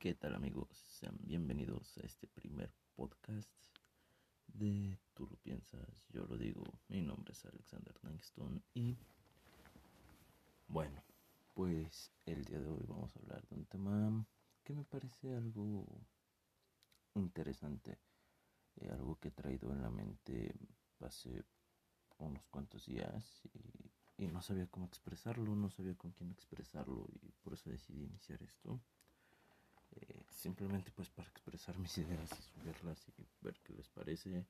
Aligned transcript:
¿Qué 0.00 0.14
tal 0.14 0.34
amigos? 0.34 0.82
Sean 0.88 1.14
bienvenidos 1.20 1.98
a 1.98 2.06
este 2.06 2.26
primer 2.26 2.72
podcast 2.96 3.50
de 4.46 4.98
Tú 5.12 5.26
lo 5.26 5.36
piensas, 5.36 6.08
yo 6.08 6.24
lo 6.24 6.38
digo. 6.38 6.64
Mi 6.88 7.02
nombre 7.02 7.34
es 7.34 7.44
Alexander 7.44 7.94
Langston 8.02 8.64
y 8.72 8.96
bueno, 10.68 11.04
pues 11.52 12.10
el 12.24 12.46
día 12.46 12.60
de 12.60 12.70
hoy 12.70 12.82
vamos 12.88 13.14
a 13.14 13.18
hablar 13.18 13.46
de 13.46 13.56
un 13.56 13.66
tema 13.66 14.26
que 14.64 14.72
me 14.72 14.84
parece 14.84 15.36
algo 15.36 15.84
interesante, 17.14 17.98
eh, 18.76 18.88
algo 18.90 19.18
que 19.20 19.28
he 19.28 19.32
traído 19.32 19.70
en 19.70 19.82
la 19.82 19.90
mente 19.90 20.54
hace 21.00 21.44
unos 22.16 22.46
cuantos 22.46 22.86
días 22.86 23.42
y, 23.52 24.24
y 24.24 24.28
no 24.28 24.40
sabía 24.40 24.66
cómo 24.66 24.86
expresarlo, 24.86 25.54
no 25.54 25.68
sabía 25.68 25.94
con 25.94 26.12
quién 26.12 26.30
expresarlo 26.30 27.06
y 27.20 27.32
por 27.42 27.52
eso 27.52 27.68
decidí 27.68 28.04
iniciar 28.04 28.42
esto. 28.42 28.80
Simplemente 30.30 30.90
pues 30.92 31.10
para 31.10 31.28
expresar 31.28 31.78
mis 31.78 31.98
ideas 31.98 32.30
y 32.38 32.42
subirlas 32.42 33.06
y 33.08 33.26
ver 33.42 33.58
qué 33.62 33.74
les 33.74 33.88
parece. 33.88 34.46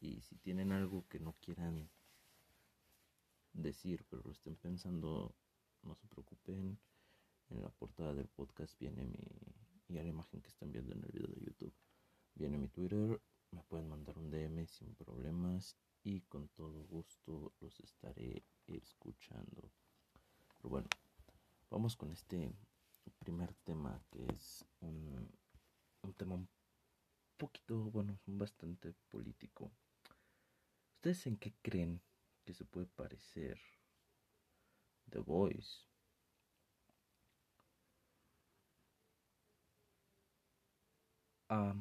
Y 0.00 0.20
si 0.20 0.36
tienen 0.36 0.72
algo 0.72 1.06
que 1.08 1.18
no 1.18 1.34
quieran 1.40 1.88
decir 3.52 4.04
pero 4.08 4.22
lo 4.24 4.32
estén 4.32 4.56
pensando 4.56 5.34
no 5.82 5.94
se 5.94 6.06
preocupen. 6.08 6.78
En 7.50 7.62
la 7.62 7.70
portada 7.70 8.12
del 8.12 8.28
podcast 8.28 8.78
viene 8.78 9.04
mi 9.04 9.18
y 9.88 9.96
a 9.96 10.02
la 10.02 10.10
imagen 10.10 10.42
que 10.42 10.48
están 10.48 10.70
viendo 10.70 10.94
en 10.94 11.02
el 11.02 11.10
video 11.10 11.28
de 11.28 11.40
youtube 11.40 11.72
viene 12.34 12.58
mi 12.58 12.68
twitter. 12.68 13.20
Me 13.50 13.62
pueden 13.62 13.88
mandar 13.88 14.18
un 14.18 14.30
dm 14.30 14.66
sin 14.66 14.94
problemas 14.94 15.74
y 16.04 16.20
con 16.22 16.48
todo 16.48 16.84
gusto 16.84 17.54
los 17.60 17.80
estaré 17.80 18.44
escuchando. 18.66 19.72
Pero 20.56 20.68
bueno 20.68 20.88
vamos 21.70 21.96
con 21.96 22.10
este 22.10 22.52
primer 23.10 23.54
tema 23.64 24.00
que 24.10 24.26
es 24.32 24.64
un, 24.80 25.30
un 26.02 26.14
tema 26.14 26.34
un 26.34 26.48
poquito, 27.36 27.76
bueno, 27.90 28.18
bastante 28.26 28.94
político. 29.08 29.70
¿Ustedes 30.96 31.26
en 31.26 31.36
qué 31.36 31.54
creen 31.62 32.02
que 32.44 32.54
se 32.54 32.64
puede 32.64 32.86
parecer 32.86 33.60
The 35.10 35.20
Voice? 35.20 35.86
A 41.50 41.74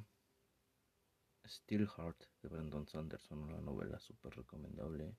Steelheart 1.45 2.23
de 2.41 2.49
Brandon 2.49 2.87
Sanderson, 2.87 3.39
una 3.39 3.59
novela 3.59 3.99
súper 3.99 4.35
recomendable. 4.35 5.15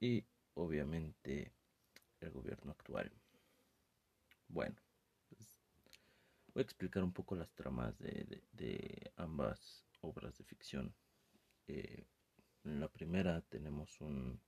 Y 0.00 0.24
obviamente 0.54 1.54
el 2.20 2.30
gobierno 2.30 2.72
actual. 2.72 3.12
Bueno, 4.48 4.76
pues, 5.28 5.58
voy 6.54 6.60
a 6.60 6.64
explicar 6.64 7.04
un 7.04 7.12
poco 7.12 7.36
las 7.36 7.52
tramas 7.54 7.98
de, 7.98 9.12
ambas 9.16 9.84
obras 10.00 10.36
de 10.38 10.44
ficción. 10.44 10.94
Eh, 11.66 12.06
en 12.64 12.80
la 12.80 12.88
primera 12.88 13.42
tenemos 13.42 14.00
un 14.00 14.40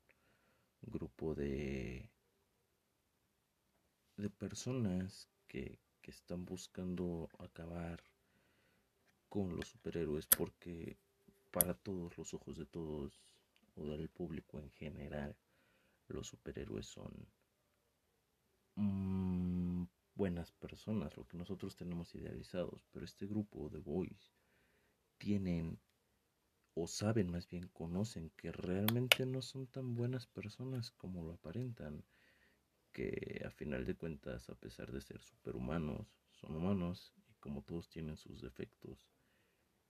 grupo 0.80 1.34
de, 1.34 2.10
de 4.16 4.30
personas 4.30 5.28
que, 5.46 5.78
que 6.00 6.10
están 6.10 6.44
buscando 6.46 7.28
acabar 7.38 8.02
con 9.28 9.54
los 9.54 9.68
superhéroes 9.68 10.26
porque 10.26 10.98
para 11.50 11.74
todos 11.74 12.16
los 12.16 12.32
ojos 12.34 12.56
de 12.56 12.66
todos 12.66 13.20
o 13.76 13.84
del 13.84 14.08
público 14.08 14.60
en 14.60 14.70
general 14.70 15.36
los 16.08 16.26
superhéroes 16.28 16.86
son 16.86 17.12
buenas 20.20 20.52
personas, 20.52 21.16
lo 21.16 21.26
que 21.26 21.38
nosotros 21.38 21.76
tenemos 21.76 22.14
idealizados, 22.14 22.84
pero 22.92 23.06
este 23.06 23.26
grupo 23.26 23.70
de 23.70 23.78
boys 23.78 24.34
tienen 25.16 25.80
o 26.74 26.86
saben 26.86 27.30
más 27.30 27.48
bien 27.48 27.68
conocen 27.68 28.28
que 28.36 28.52
realmente 28.52 29.24
no 29.24 29.40
son 29.40 29.66
tan 29.66 29.94
buenas 29.94 30.26
personas 30.26 30.90
como 30.90 31.24
lo 31.24 31.32
aparentan, 31.32 32.04
que 32.92 33.42
a 33.46 33.50
final 33.50 33.86
de 33.86 33.96
cuentas 33.96 34.50
a 34.50 34.54
pesar 34.56 34.92
de 34.92 35.00
ser 35.00 35.22
superhumanos, 35.22 36.06
son 36.32 36.54
humanos 36.54 37.14
y 37.30 37.32
como 37.36 37.62
todos 37.62 37.88
tienen 37.88 38.18
sus 38.18 38.42
defectos. 38.42 39.08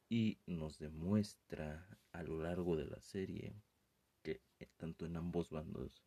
Y 0.08 0.38
nos 0.46 0.78
demuestra 0.78 1.98
a 2.12 2.22
lo 2.22 2.40
largo 2.40 2.76
de 2.76 2.86
la 2.86 3.00
serie 3.00 3.52
que 4.22 4.40
eh, 4.60 4.68
tanto 4.76 5.06
en 5.06 5.16
ambos 5.16 5.50
bandos 5.50 6.04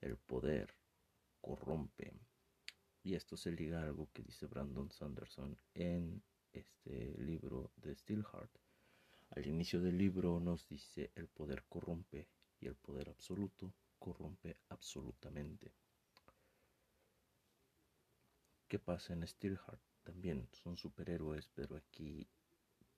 el 0.00 0.16
poder 0.16 0.74
corrompe 1.40 2.12
y 3.04 3.14
esto 3.14 3.36
se 3.36 3.50
liga 3.52 3.80
a 3.80 3.84
algo 3.84 4.08
que 4.12 4.22
dice 4.22 4.46
Brandon 4.46 4.90
Sanderson 4.90 5.56
en 5.74 6.22
este 6.52 7.14
libro 7.18 7.72
de 7.76 7.94
Steelheart. 7.94 8.50
Al 9.30 9.46
inicio 9.46 9.80
del 9.80 9.98
libro 9.98 10.38
nos 10.40 10.68
dice 10.68 11.10
el 11.14 11.28
poder 11.28 11.64
corrompe 11.68 12.28
y 12.60 12.66
el 12.66 12.76
poder 12.76 13.08
absoluto 13.08 13.74
corrompe 13.98 14.58
absolutamente. 14.68 15.72
¿Qué 18.68 18.78
pasa 18.78 19.12
en 19.14 19.26
Steelheart? 19.26 19.82
También 20.02 20.48
son 20.52 20.76
superhéroes, 20.76 21.48
pero 21.48 21.76
aquí 21.76 22.28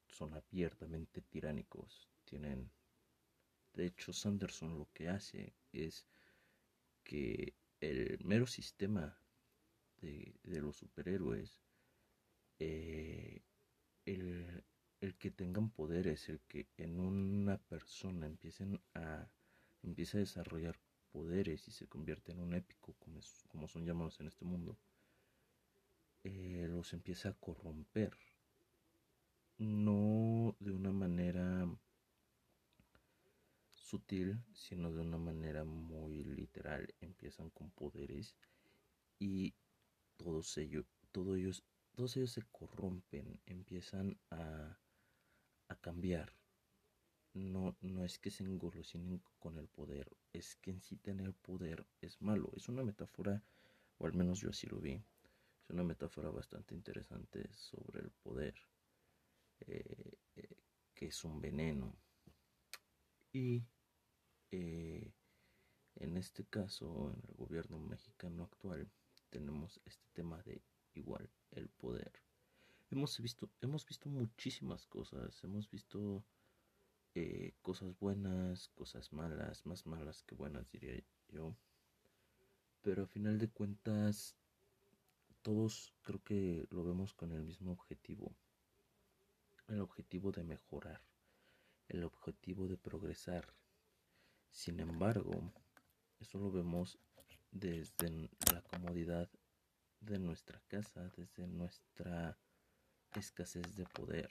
son 0.08 0.34
abiertamente 0.34 1.20
tiránicos. 1.22 2.08
Tienen. 2.24 2.70
De 3.72 3.86
hecho, 3.86 4.12
Sanderson 4.12 4.78
lo 4.78 4.88
que 4.92 5.08
hace 5.08 5.54
es 5.72 6.06
que 7.02 7.54
el 7.80 8.24
mero 8.24 8.46
sistema 8.46 9.18
de, 10.44 10.60
los 10.60 10.76
superhéroes, 10.76 11.60
eh, 12.58 13.42
el, 14.04 14.64
que 15.18 15.30
tengan 15.30 15.70
poderes, 15.70 16.28
el 16.28 16.40
que 16.42 16.68
en 16.76 17.00
una 17.00 17.58
persona 17.58 18.26
empiecen 18.26 18.80
a, 18.94 19.28
empiece 19.82 20.18
a 20.18 20.20
desarrollar 20.20 20.78
poderes 21.12 21.68
y 21.68 21.72
se 21.72 21.86
convierte 21.86 22.32
en 22.32 22.40
un 22.40 22.54
épico, 22.54 22.94
como, 22.98 23.20
como 23.48 23.68
son 23.68 23.84
llamados 23.84 24.20
en 24.20 24.28
este 24.28 24.44
mundo, 24.44 24.78
eh, 26.24 26.66
los 26.68 26.92
empieza 26.92 27.30
a 27.30 27.34
corromper. 27.34 28.16
No 29.58 30.56
de 30.58 30.72
una 30.72 30.90
manera 30.90 31.68
sutil, 33.68 34.42
sino 34.52 34.92
de 34.92 35.02
una 35.02 35.18
manera 35.18 35.64
muy 35.64 36.24
literal. 36.24 36.92
Empiezan 37.00 37.50
con 37.50 37.70
poderes 37.70 38.34
y 39.18 39.54
todos 40.16 40.56
ellos, 40.58 40.86
todos 41.12 41.36
ellos, 41.36 41.64
todos 41.94 42.16
ellos 42.16 42.32
se 42.32 42.42
corrompen, 42.42 43.40
empiezan 43.46 44.18
a, 44.30 44.78
a 45.68 45.76
cambiar. 45.76 46.32
No, 47.34 47.76
no 47.80 48.04
es 48.04 48.18
que 48.18 48.30
se 48.30 48.44
engolosinen 48.44 49.20
con 49.40 49.58
el 49.58 49.66
poder, 49.66 50.16
es 50.32 50.54
que 50.56 50.70
en 50.70 50.80
sí 50.80 50.96
tener 50.96 51.34
poder 51.34 51.84
es 52.00 52.20
malo. 52.22 52.52
Es 52.54 52.68
una 52.68 52.84
metáfora, 52.84 53.42
o 53.98 54.06
al 54.06 54.14
menos 54.14 54.40
yo 54.40 54.50
así 54.50 54.68
lo 54.68 54.80
vi, 54.80 54.92
es 55.64 55.70
una 55.70 55.82
metáfora 55.82 56.30
bastante 56.30 56.74
interesante 56.74 57.50
sobre 57.52 58.02
el 58.02 58.10
poder, 58.10 58.54
eh, 59.60 60.18
eh, 60.36 60.56
que 60.94 61.06
es 61.06 61.24
un 61.24 61.40
veneno. 61.40 61.96
Y 63.32 63.64
eh, 64.52 65.12
en 65.96 66.16
este 66.16 66.44
caso, 66.44 67.12
en 67.12 67.20
el 67.28 67.34
gobierno 67.34 67.78
mexicano 67.78 68.44
actual, 68.44 68.88
tenemos 69.34 69.80
este 69.84 70.06
tema 70.12 70.40
de 70.44 70.62
igual 70.92 71.28
el 71.50 71.68
poder. 71.68 72.12
Hemos 72.88 73.18
visto, 73.18 73.50
hemos 73.60 73.84
visto 73.84 74.08
muchísimas 74.08 74.86
cosas, 74.86 75.42
hemos 75.42 75.68
visto 75.68 76.24
eh, 77.16 77.52
cosas 77.60 77.98
buenas, 77.98 78.68
cosas 78.68 79.12
malas, 79.12 79.66
más 79.66 79.86
malas 79.86 80.22
que 80.22 80.36
buenas 80.36 80.70
diría 80.70 81.02
yo. 81.26 81.56
Pero 82.82 83.02
a 83.02 83.06
final 83.08 83.38
de 83.38 83.50
cuentas, 83.50 84.36
todos 85.42 85.92
creo 86.02 86.22
que 86.22 86.68
lo 86.70 86.84
vemos 86.84 87.12
con 87.12 87.32
el 87.32 87.42
mismo 87.42 87.72
objetivo. 87.72 88.36
El 89.66 89.80
objetivo 89.80 90.30
de 90.30 90.44
mejorar, 90.44 91.02
el 91.88 92.04
objetivo 92.04 92.68
de 92.68 92.76
progresar. 92.76 93.52
Sin 94.52 94.78
embargo, 94.78 95.52
eso 96.20 96.38
lo 96.38 96.52
vemos 96.52 97.00
desde 97.54 98.28
la 98.52 98.60
comodidad 98.62 99.30
de 100.00 100.18
nuestra 100.18 100.60
casa, 100.66 101.08
desde 101.16 101.46
nuestra 101.46 102.36
escasez 103.14 103.74
de 103.76 103.84
poder. 103.86 104.28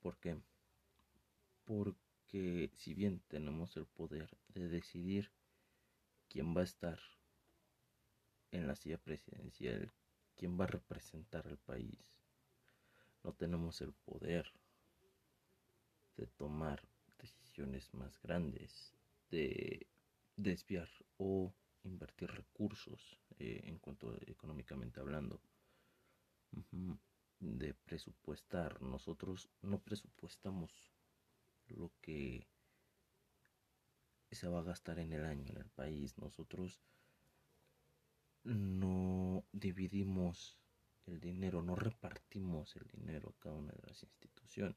¿Por 0.00 0.18
qué? 0.18 0.38
Porque 1.64 2.70
si 2.76 2.94
bien 2.94 3.20
tenemos 3.28 3.76
el 3.76 3.86
poder 3.86 4.36
de 4.48 4.68
decidir 4.68 5.32
quién 6.28 6.54
va 6.54 6.60
a 6.60 6.64
estar 6.64 7.00
en 8.50 8.66
la 8.66 8.76
silla 8.76 8.98
presidencial, 8.98 9.92
quién 10.36 10.60
va 10.60 10.64
a 10.64 10.68
representar 10.68 11.48
al 11.48 11.58
país, 11.58 12.18
no 13.24 13.32
tenemos 13.32 13.80
el 13.80 13.94
poder 13.94 14.52
de 16.16 16.26
tomar 16.26 16.86
decisiones 17.18 17.94
más 17.94 18.20
grandes, 18.20 18.92
de 19.30 19.86
desviar 20.42 20.88
o 21.18 21.54
invertir 21.84 22.30
recursos 22.30 23.20
eh, 23.38 23.60
en 23.64 23.78
cuanto 23.78 24.14
económicamente 24.26 25.00
hablando. 25.00 25.40
De 27.40 27.74
presupuestar. 27.74 28.80
Nosotros 28.82 29.48
no 29.62 29.80
presupuestamos 29.80 30.70
lo 31.66 31.90
que 32.00 32.46
se 34.30 34.48
va 34.48 34.60
a 34.60 34.64
gastar 34.64 34.98
en 34.98 35.12
el 35.12 35.24
año 35.24 35.46
en 35.48 35.58
el 35.58 35.70
país. 35.70 36.16
Nosotros 36.18 36.80
no 38.44 39.44
dividimos 39.52 40.58
el 41.06 41.20
dinero, 41.20 41.62
no 41.62 41.74
repartimos 41.74 42.76
el 42.76 42.86
dinero 42.88 43.30
a 43.30 43.42
cada 43.42 43.56
una 43.56 43.72
de 43.72 43.82
las 43.86 44.02
instituciones. 44.02 44.76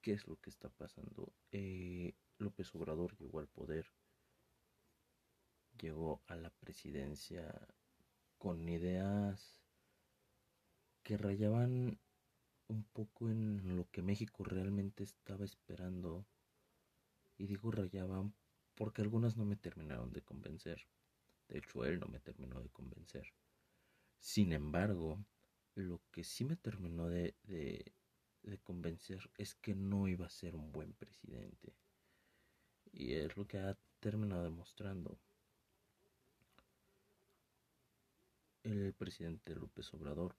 ¿Qué 0.00 0.12
es 0.12 0.26
lo 0.26 0.36
que 0.36 0.50
está 0.50 0.68
pasando? 0.68 1.32
Eh, 1.50 2.14
López 2.38 2.74
Obrador 2.74 3.16
llegó 3.16 3.38
al 3.38 3.48
poder, 3.48 3.86
llegó 5.80 6.22
a 6.26 6.36
la 6.36 6.50
presidencia 6.50 7.68
con 8.38 8.68
ideas 8.68 9.60
que 11.02 11.16
rayaban 11.16 11.98
un 12.68 12.84
poco 12.84 13.28
en 13.28 13.76
lo 13.76 13.88
que 13.90 14.02
México 14.02 14.44
realmente 14.44 15.04
estaba 15.04 15.44
esperando. 15.44 16.26
Y 17.36 17.46
digo 17.46 17.70
rayaban 17.70 18.34
porque 18.74 19.02
algunas 19.02 19.36
no 19.36 19.44
me 19.44 19.56
terminaron 19.56 20.12
de 20.12 20.22
convencer. 20.22 20.86
De 21.48 21.58
hecho, 21.58 21.84
él 21.84 22.00
no 22.00 22.06
me 22.06 22.20
terminó 22.20 22.60
de 22.60 22.70
convencer. 22.70 23.32
Sin 24.18 24.52
embargo, 24.52 25.24
lo 25.74 26.00
que 26.10 26.24
sí 26.24 26.44
me 26.44 26.56
terminó 26.56 27.08
de, 27.08 27.34
de, 27.44 27.92
convencer 28.62 29.30
es 29.36 29.54
que 29.54 29.74
no 29.74 30.08
iba 30.08 30.26
a 30.26 30.30
ser 30.30 30.54
un 30.54 30.72
buen 30.72 30.92
presidente. 30.94 31.74
Y 32.92 33.14
es 33.14 33.36
lo 33.36 33.46
que 33.46 33.58
ha 33.58 33.76
terminado 34.00 34.44
demostrando. 34.44 35.18
El 38.64 38.94
presidente 38.94 39.54
López 39.54 39.92
Obrador 39.92 40.36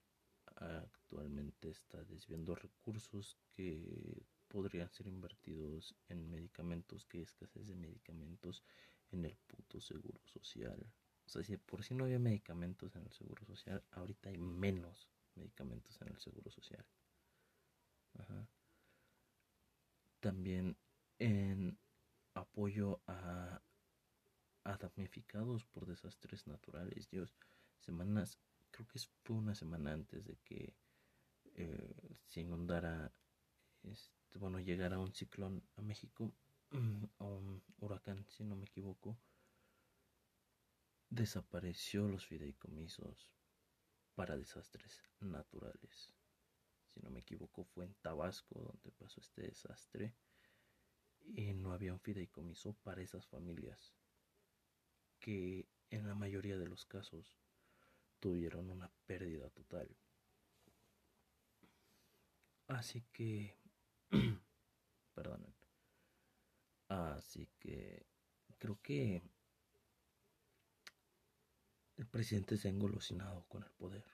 actualmente 0.55 1.69
está 1.69 2.03
desviando 2.03 2.55
recursos 2.55 3.37
que 3.53 4.25
podrían 4.47 4.89
ser 4.89 5.05
invertidos 5.07 5.95
en 6.09 6.31
medicamentos, 6.31 7.05
que 7.05 7.21
escasez 7.21 7.67
de 7.67 7.75
medicamentos 7.75 8.63
en 9.11 9.25
el 9.25 9.35
puto 9.47 9.79
seguro 9.79 10.19
social. 10.25 10.91
O 11.25 11.29
sea, 11.29 11.43
si 11.43 11.57
por 11.57 11.83
si 11.83 11.93
no 11.93 12.05
había 12.05 12.17
medicamentos 12.17 12.95
en 12.95 13.03
el 13.03 13.11
seguro 13.11 13.45
social, 13.45 13.83
ahorita 13.91 14.29
hay 14.29 14.37
menos 14.37 15.07
medicamentos 15.35 16.01
en 16.01 16.07
el 16.07 16.19
seguro 16.19 16.49
social. 16.49 16.83
También 20.19 20.75
en 21.19 21.77
apoyo 22.33 23.01
a, 23.05 23.61
a 24.63 24.77
damnificados 24.77 25.63
por 25.65 25.85
desastres 25.85 26.47
naturales. 26.47 27.07
Dios, 27.11 27.35
semanas 27.85 28.39
creo 28.75 28.87
que 28.87 28.99
fue 29.23 29.37
una 29.37 29.55
semana 29.55 29.93
antes 29.93 30.25
de 30.25 30.37
que 30.43 30.75
eh, 31.55 32.17
se 32.25 32.41
inundara, 32.41 33.13
este, 33.83 34.37
bueno, 34.37 34.59
llegara 34.59 34.99
un 34.99 35.13
ciclón 35.13 35.63
a 35.77 35.81
México, 35.81 36.33
o 37.19 37.37
un 37.37 37.63
huracán, 37.77 38.25
si 38.27 38.43
no 38.43 38.57
me 38.57 38.65
equivoco, 38.65 39.17
desapareció 41.09 42.09
los 42.09 42.25
fideicomisos 42.25 43.31
para 44.15 44.35
desastres 44.35 45.01
naturales. 45.21 46.13
Si 46.93 46.99
no 46.99 47.09
me 47.09 47.21
equivoco, 47.21 47.63
fue 47.63 47.85
en 47.85 47.93
Tabasco 47.95 48.59
donde 48.59 48.91
pasó 48.91 49.21
este 49.21 49.43
desastre 49.43 50.15
y 51.21 51.53
no 51.53 51.71
había 51.71 51.93
un 51.93 51.99
fideicomiso 51.99 52.73
para 52.83 53.01
esas 53.01 53.25
familias 53.27 53.93
que 55.19 55.69
en 55.89 56.07
la 56.07 56.15
mayoría 56.15 56.57
de 56.57 56.67
los 56.67 56.85
casos 56.85 57.37
tuvieron 58.19 58.69
una 58.69 58.91
pérdida 59.05 59.49
total. 59.49 59.95
Así 62.67 63.03
que, 63.11 63.55
perdonen. 65.13 65.53
Así 66.87 67.47
que 67.59 68.05
creo 68.57 68.79
que 68.81 69.21
el 71.97 72.07
presidente 72.07 72.57
se 72.57 72.67
ha 72.67 72.71
engolosinado 72.71 73.45
con 73.47 73.63
el 73.63 73.71
poder. 73.71 74.05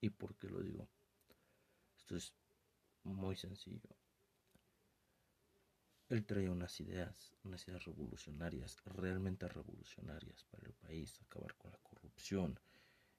¿Y 0.00 0.10
por 0.10 0.36
qué 0.36 0.48
lo 0.48 0.60
digo? 0.62 0.88
Esto 1.96 2.16
es 2.16 2.34
muy 3.04 3.36
sencillo. 3.36 3.99
Él 6.10 6.26
trae 6.26 6.50
unas 6.50 6.80
ideas, 6.80 7.32
unas 7.44 7.66
ideas 7.68 7.84
revolucionarias, 7.84 8.76
realmente 8.84 9.46
revolucionarias 9.46 10.42
para 10.50 10.66
el 10.66 10.74
país, 10.74 11.20
acabar 11.22 11.54
con 11.54 11.70
la 11.70 11.78
corrupción, 11.78 12.58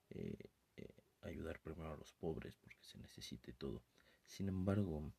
eh, 0.09 0.49
eh, 0.75 0.93
ayudar 1.21 1.61
primero 1.61 1.93
a 1.93 1.95
los 1.95 2.11
pobres 2.11 2.57
porque 2.57 2.83
se 2.83 2.97
necesite 2.97 3.53
todo. 3.53 3.81
Sin 4.25 4.49
embargo, 4.49 5.13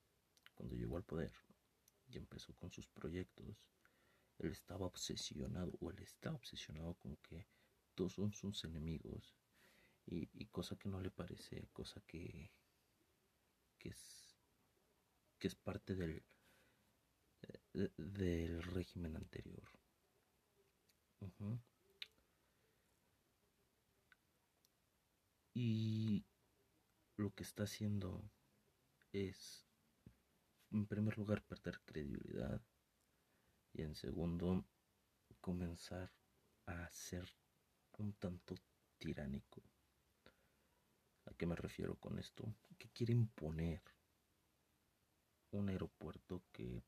cuando 0.55 0.77
llegó 0.77 0.99
al 0.99 1.05
poder 1.05 1.33
y 2.11 2.19
empezó 2.19 2.55
con 2.57 2.71
sus 2.71 2.87
proyectos, 2.89 3.71
él 4.39 4.53
estaba 4.53 4.85
obsesionado, 4.85 5.73
o 5.81 5.91
él 5.91 5.99
está 6.01 6.31
obsesionado 6.31 6.93
con 6.97 7.17
que 7.17 7.47
todos 7.95 8.13
son 8.13 8.35
sus 8.35 8.65
enemigos 8.65 9.35
y, 10.05 10.45
cosa 10.47 10.77
que 10.77 10.91
no 10.91 11.01
le 11.01 11.11
parece, 11.11 11.69
cosa 11.73 12.03
que, 12.07 12.51
que 13.79 13.89
es 13.89 14.37
que 15.39 15.49
es 15.49 15.55
parte 15.55 15.95
del 15.95 16.23
del 17.73 18.63
régimen 18.63 19.17
anterior. 19.17 19.69
Y 25.55 26.25
lo 27.17 27.31
que 27.31 27.43
está 27.43 27.65
haciendo 27.65 28.23
es, 29.13 29.67
en 30.71 30.87
primer 30.87 31.17
lugar, 31.19 31.43
perder 31.45 31.81
credibilidad 31.85 32.61
y 33.75 33.83
en 33.83 33.95
segundo, 33.95 34.65
comenzar 35.41 36.13
a 36.67 36.91
ser 36.91 37.29
un 37.99 38.13
tanto 38.15 38.55
tiránico. 38.99 39.63
¿A 41.27 41.35
qué 41.35 41.47
me 41.47 41.57
refiero 41.57 41.97
con 41.97 42.19
esto? 42.19 42.55
Que 42.79 42.89
quiere 42.91 43.13
imponer 43.13 43.83
un 45.51 45.69
aeropuerto 45.69 46.43
que 46.53 46.83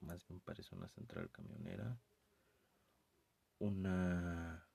más 0.00 0.26
bien 0.26 0.40
parece 0.40 0.74
una 0.74 0.88
central 0.88 1.30
camionera, 1.30 1.98
una 3.58 4.66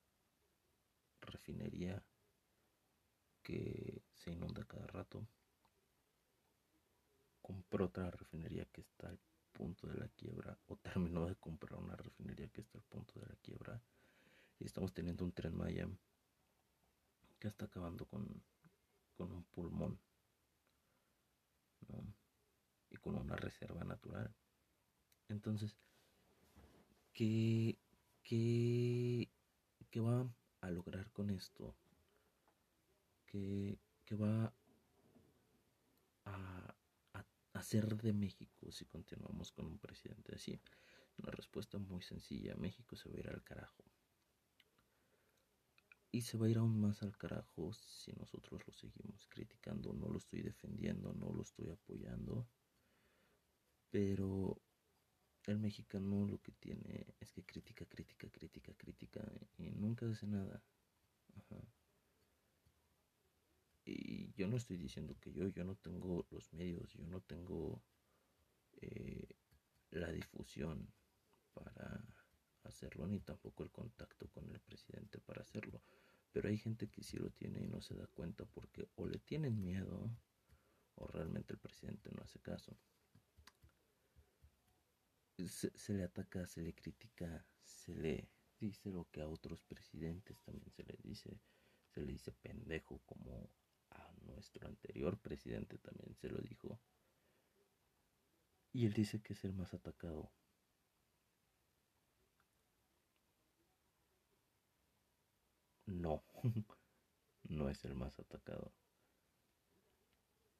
refinería 1.22 2.04
que 3.42 4.04
se 4.14 4.32
inunda 4.32 4.64
cada 4.66 4.88
rato. 4.88 5.28
Compró 7.42 7.86
otra 7.86 8.10
refinería 8.12 8.66
que 8.66 8.82
está 8.82 9.10
al 9.10 9.20
punto 9.54 9.88
de 9.88 9.96
la 9.98 10.08
quiebra 10.10 10.58
o 10.68 10.78
terminó 10.78 11.28
de 11.28 11.36
comprar 11.36 11.80
una 11.80 11.96
refinería 11.96 12.48
que 12.50 12.62
está 12.62 12.78
al 12.78 12.84
punto 12.86 13.20
de 13.20 13.28
la 13.28 13.36
quiebra. 13.36 13.82
Y 14.60 14.66
estamos 14.66 14.94
teniendo 14.94 15.24
un 15.24 15.34
tren 15.34 15.56
Maya 15.56 15.88
que 17.40 17.48
está 17.48 17.66
acabando 17.66 18.06
con, 18.06 18.44
con 19.16 19.32
un 19.32 19.44
pulmón 19.46 20.00
y 22.90 22.98
con 22.98 23.16
una 23.16 23.36
reserva 23.36 23.84
natural. 23.84 24.34
Entonces, 25.30 25.76
¿qué, 27.14 27.78
qué, 28.24 29.30
qué 29.90 30.00
va 30.00 30.28
a 30.62 30.72
lograr 30.72 31.12
con 31.12 31.30
esto? 31.30 31.76
que, 34.06 34.16
va 34.16 34.54
a, 36.26 36.76
hacer 37.54 37.98
de 37.98 38.14
México 38.14 38.72
si 38.72 38.86
continuamos 38.86 39.52
con 39.52 39.66
un 39.66 39.80
presidente 39.80 40.36
así? 40.36 40.60
Una 41.18 41.32
respuesta 41.32 41.78
muy 41.78 42.02
sencilla, 42.02 42.56
México 42.56 42.96
se 42.96 43.10
va 43.10 43.16
a 43.16 43.20
ir 43.20 43.30
al 43.30 43.44
carajo. 43.44 43.84
Y 46.12 46.22
se 46.22 46.38
va 46.38 46.46
a 46.46 46.50
ir 46.50 46.58
aún 46.58 46.80
más 46.80 47.02
al 47.04 47.18
carajo 47.18 47.74
si 47.74 48.12
nosotros 48.14 48.66
lo 48.66 48.74
seguimos 48.74 49.28
criticando. 49.28 49.94
No 49.94 50.08
lo 50.08 50.18
estoy 50.18 50.42
defendiendo, 50.42 51.14
no 51.14 51.32
lo 51.34 51.42
estoy 51.42 51.70
apoyando. 51.70 52.48
Pero 53.90 54.62
el 55.52 55.60
mexicano 55.60 56.28
lo 56.28 56.42
que 56.42 56.52
tiene 56.54 57.06
es 57.20 57.32
que 57.32 57.44
critica, 57.44 57.86
critica, 57.86 58.30
critica, 58.30 58.74
critica 58.74 59.22
y 59.58 59.72
nunca 59.72 60.08
hace 60.10 60.28
nada. 60.28 60.64
Ajá. 61.36 61.62
Y 63.86 64.34
yo 64.34 64.48
no 64.48 64.58
estoy 64.58 64.78
diciendo 64.78 65.16
que 65.20 65.32
yo, 65.32 65.48
yo 65.50 65.64
no 65.64 65.76
tengo 65.76 66.26
los 66.32 66.52
medios, 66.54 66.92
yo 66.94 67.06
no 67.06 67.22
tengo 67.22 67.84
eh, 68.82 69.28
la 69.92 70.12
difusión 70.12 70.92
para 71.54 72.04
hacerlo, 72.64 73.08
ni 73.08 73.20
tampoco 73.20 73.64
el 73.64 73.72
contacto 73.72 74.28
con 74.30 74.50
el 74.50 74.60
presidente 74.60 75.20
para 75.20 75.42
hacerlo. 75.42 75.82
Pero 76.32 76.50
hay 76.50 76.58
gente 76.58 76.90
que 76.90 77.04
sí 77.04 77.18
lo 77.18 77.30
tiene 77.30 77.64
y 77.64 77.68
no 77.68 77.80
se 77.80 77.94
da 77.94 78.08
cuenta 78.08 78.46
porque 78.46 78.90
o 78.96 79.08
le 79.08 79.20
tienen 79.20 79.62
miedo 79.62 80.10
o 80.96 81.08
realmente 81.08 81.54
el 81.54 81.60
presidente 81.60 82.10
no 82.12 82.24
hace 82.24 82.40
caso. 82.40 82.76
Se, 85.38 85.94
le 85.94 86.04
ataca, 86.04 86.48
se 86.48 86.62
le 86.62 86.74
critica, 86.74 87.46
se 87.62 87.94
le 87.94 88.30
dice 88.60 88.90
lo 88.90 89.10
que 89.12 89.22
a 89.22 89.28
otros 89.28 89.62
presidentes 89.64 90.40
también 90.42 90.72
se 90.72 90.84
le 90.84 90.98
dice, 91.04 91.40
se 91.90 92.02
le 92.02 92.14
dice 92.14 92.32
pendejo 92.32 93.02
como 93.06 93.50
a 93.90 94.14
nuestro 94.22 94.68
anterior 94.68 95.18
presidente 95.20 95.78
también 95.78 96.16
se 96.16 96.30
lo 96.30 96.40
dijo. 96.40 96.80
Y 98.72 98.86
él 98.86 98.94
dice 98.94 99.22
que 99.22 99.34
es 99.34 99.44
el 99.44 99.54
más 99.54 99.74
atacado. 99.74 100.32
No, 105.88 106.24
no 107.44 107.70
es 107.70 107.84
el 107.86 107.96
más 107.96 108.20
atacado. 108.20 108.74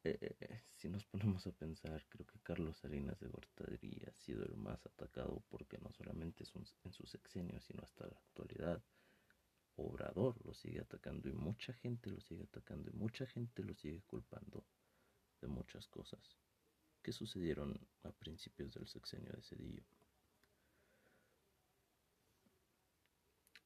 Eh, 0.08 0.62
si 0.76 0.88
nos 0.88 1.04
ponemos 1.04 1.44
a 1.48 1.52
pensar, 1.52 2.06
creo 2.08 2.24
que 2.24 2.38
Carlos 2.38 2.78
Salinas 2.78 3.18
de 3.18 3.26
Gortari 3.26 4.04
ha 4.06 4.14
sido 4.14 4.44
el 4.44 4.56
más 4.56 4.86
atacado 4.86 5.42
porque 5.48 5.78
no 5.78 5.90
solamente 5.92 6.44
es 6.44 6.52
en 6.54 6.92
su 6.92 7.06
sexenio, 7.06 7.60
sino 7.60 7.82
hasta 7.82 8.06
la 8.06 8.16
actualidad. 8.16 8.80
Obrador 9.74 10.36
lo 10.46 10.54
sigue 10.54 10.80
atacando 10.80 11.28
y 11.28 11.32
mucha 11.32 11.72
gente 11.72 12.08
lo 12.10 12.20
sigue 12.20 12.44
atacando 12.44 12.88
y 12.88 12.92
mucha 12.92 13.26
gente 13.26 13.64
lo 13.64 13.74
sigue 13.74 14.00
culpando 14.06 14.64
de 15.40 15.48
muchas 15.48 15.88
cosas 15.88 16.38
que 17.02 17.12
sucedieron 17.12 17.76
a 18.04 18.12
principios 18.12 18.74
del 18.74 18.86
sexenio 18.86 19.32
de 19.32 19.42
Cedillo. 19.42 19.84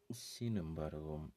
Sin 0.08 0.56
embargo, 0.56 1.30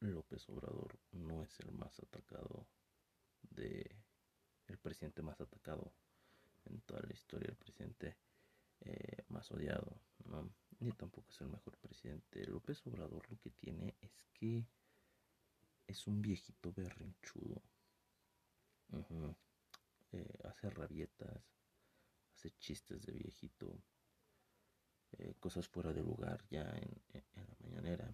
López 0.00 0.46
Obrador 0.50 0.98
no 1.12 1.42
es 1.42 1.58
el 1.60 1.72
más 1.72 1.98
atacado 2.00 2.66
de 3.50 4.02
el 4.66 4.78
presidente 4.78 5.22
más 5.22 5.40
atacado 5.40 5.92
en 6.64 6.80
toda 6.82 7.02
la 7.02 7.12
historia, 7.12 7.50
el 7.50 7.56
presidente 7.56 8.16
eh, 8.80 9.24
más 9.28 9.50
odiado, 9.50 10.00
ni 10.80 10.92
tampoco 10.92 11.30
es 11.30 11.40
el 11.40 11.48
mejor 11.48 11.76
presidente. 11.78 12.44
López 12.46 12.84
Obrador 12.86 13.30
lo 13.30 13.38
que 13.38 13.50
tiene 13.50 13.94
es 14.00 14.24
que 14.32 14.66
es 15.86 16.06
un 16.06 16.20
viejito 16.22 16.72
berrinchudo. 16.72 17.62
Eh, 20.12 20.38
hace 20.44 20.68
rabietas, 20.70 21.42
hace 22.34 22.50
chistes 22.58 23.06
de 23.06 23.12
viejito, 23.12 23.82
eh, 25.12 25.34
cosas 25.40 25.68
fuera 25.68 25.92
de 25.92 26.02
lugar 26.02 26.44
ya 26.50 26.68
en, 26.70 27.02
en 27.14 27.48
la 27.48 27.56
mañanera. 27.60 28.12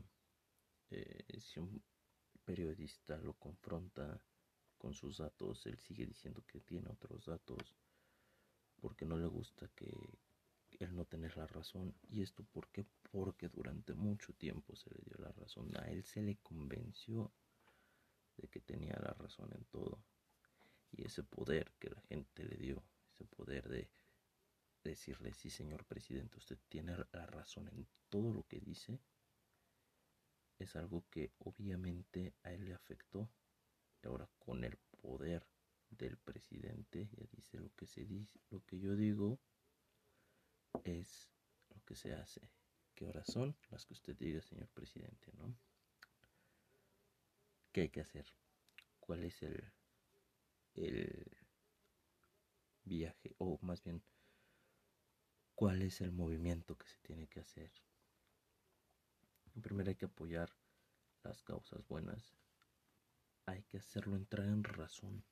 si 1.38 1.60
un 1.60 1.82
periodista 2.44 3.16
lo 3.18 3.34
confronta, 3.34 4.20
con 4.78 4.94
sus 4.94 5.18
datos, 5.18 5.66
él 5.66 5.78
sigue 5.78 6.06
diciendo 6.06 6.42
que 6.46 6.60
tiene 6.60 6.88
otros 6.88 7.26
datos 7.26 7.74
porque 8.80 9.04
no 9.04 9.16
le 9.16 9.26
gusta 9.26 9.68
que 9.74 9.92
él 10.78 10.94
no 10.94 11.04
tener 11.04 11.36
la 11.36 11.46
razón. 11.46 11.94
¿Y 12.08 12.22
esto 12.22 12.44
por 12.44 12.68
qué? 12.68 12.86
Porque 13.10 13.48
durante 13.48 13.94
mucho 13.94 14.32
tiempo 14.34 14.76
se 14.76 14.90
le 14.90 15.02
dio 15.04 15.16
la 15.18 15.32
razón. 15.32 15.76
A 15.76 15.88
él 15.88 16.04
se 16.04 16.22
le 16.22 16.36
convenció 16.36 17.32
de 18.36 18.48
que 18.48 18.60
tenía 18.60 18.96
la 19.02 19.12
razón 19.14 19.50
en 19.52 19.64
todo. 19.64 19.98
Y 20.92 21.04
ese 21.04 21.22
poder 21.22 21.72
que 21.78 21.90
la 21.90 22.00
gente 22.02 22.44
le 22.44 22.56
dio, 22.56 22.82
ese 23.12 23.24
poder 23.24 23.68
de 23.68 23.90
decirle, 24.84 25.34
sí 25.34 25.50
señor 25.50 25.84
presidente, 25.84 26.38
usted 26.38 26.58
tiene 26.68 26.96
la 27.12 27.26
razón 27.26 27.68
en 27.68 27.86
todo 28.08 28.32
lo 28.32 28.46
que 28.46 28.60
dice, 28.60 28.98
es 30.58 30.74
algo 30.76 31.04
que 31.10 31.32
obviamente 31.38 32.34
a 32.42 32.52
él 32.52 32.64
le 32.64 32.74
afectó 32.74 33.28
ahora 34.06 34.28
con 34.38 34.64
el 34.64 34.76
poder 35.02 35.46
del 35.90 36.16
presidente, 36.18 37.08
ya 37.16 37.26
dice 37.32 37.58
lo 37.58 37.74
que 37.74 37.86
se 37.86 38.04
dice, 38.04 38.38
lo 38.50 38.64
que 38.64 38.78
yo 38.78 38.94
digo 38.94 39.40
es 40.84 41.30
lo 41.70 41.82
que 41.84 41.96
se 41.96 42.12
hace. 42.12 42.48
¿Qué 42.94 43.06
horas 43.06 43.26
son? 43.26 43.56
Las 43.70 43.86
que 43.86 43.94
usted 43.94 44.16
diga, 44.16 44.42
señor 44.42 44.68
presidente, 44.68 45.32
¿no? 45.34 45.56
¿Qué 47.72 47.82
hay 47.82 47.88
que 47.90 48.00
hacer? 48.00 48.26
¿Cuál 48.98 49.24
es 49.24 49.42
el, 49.42 49.72
el 50.74 51.36
viaje? 52.84 53.34
O 53.38 53.58
más 53.62 53.82
bien, 53.82 54.02
¿cuál 55.54 55.82
es 55.82 56.00
el 56.00 56.12
movimiento 56.12 56.76
que 56.76 56.88
se 56.88 56.98
tiene 56.98 57.28
que 57.28 57.40
hacer? 57.40 57.72
Primero 59.62 59.88
hay 59.90 59.96
que 59.96 60.06
apoyar 60.06 60.50
las 61.22 61.42
causas 61.42 61.86
buenas 61.86 62.36
hay 63.48 63.62
que 63.62 63.78
hacerlo 63.78 64.16
entrar 64.16 64.46
en 64.46 64.62
razón. 64.62 65.24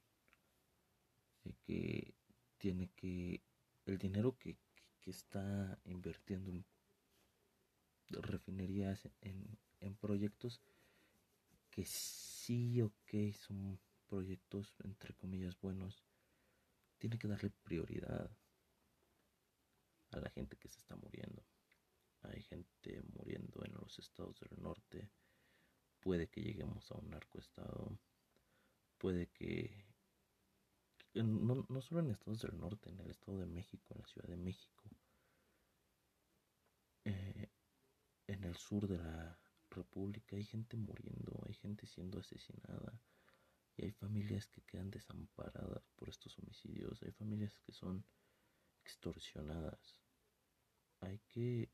Que 1.64 2.14
tiene 2.58 2.88
que. 2.96 3.42
El 3.84 3.98
dinero 3.98 4.36
que, 4.38 4.56
está 5.06 5.78
invirtiendo 5.84 6.50
en 6.50 6.64
refinerías, 8.08 9.08
en, 9.20 9.56
en 9.78 9.94
proyectos 9.94 10.60
que 11.70 11.84
sí 11.84 12.82
o 12.82 12.92
que 13.04 13.32
son 13.32 13.78
proyectos 14.08 14.74
entre 14.82 15.14
comillas 15.14 15.56
buenos, 15.60 16.02
tiene 16.98 17.20
que 17.20 17.28
darle 17.28 17.50
prioridad 17.50 18.28
a 20.10 20.18
la 20.18 20.30
gente 20.30 20.56
que 20.56 20.68
se 20.68 20.80
está 20.80 20.96
muriendo. 20.96 21.44
Hay 22.22 22.42
gente 22.42 23.00
muriendo 23.14 23.64
en 23.64 23.74
los 23.74 24.00
estados 24.00 24.40
del 24.40 24.60
norte. 24.60 25.08
Puede 26.06 26.28
que 26.28 26.40
lleguemos 26.40 26.88
a 26.92 26.98
un 26.98 27.10
narcoestado 27.10 27.98
puede 28.96 29.26
que, 29.32 29.84
no, 31.14 31.66
no 31.68 31.80
solo 31.80 32.00
en 32.00 32.12
estados 32.12 32.42
del 32.42 32.56
norte, 32.60 32.90
en 32.90 33.00
el 33.00 33.10
estado 33.10 33.40
de 33.40 33.46
México, 33.46 33.92
en 33.92 34.00
la 34.02 34.06
Ciudad 34.06 34.28
de 34.28 34.36
México, 34.36 34.84
eh, 37.06 37.50
en 38.28 38.44
el 38.44 38.56
sur 38.56 38.86
de 38.86 38.98
la 38.98 39.36
República 39.68 40.36
hay 40.36 40.44
gente 40.44 40.76
muriendo, 40.76 41.42
hay 41.44 41.54
gente 41.54 41.88
siendo 41.88 42.20
asesinada 42.20 43.00
y 43.76 43.86
hay 43.86 43.90
familias 43.90 44.46
que 44.46 44.62
quedan 44.62 44.92
desamparadas 44.92 45.88
por 45.96 46.08
estos 46.08 46.38
homicidios, 46.38 47.02
hay 47.02 47.10
familias 47.10 47.58
que 47.58 47.72
son 47.72 48.06
extorsionadas. 48.84 50.00
Hay 51.00 51.18
que 51.26 51.68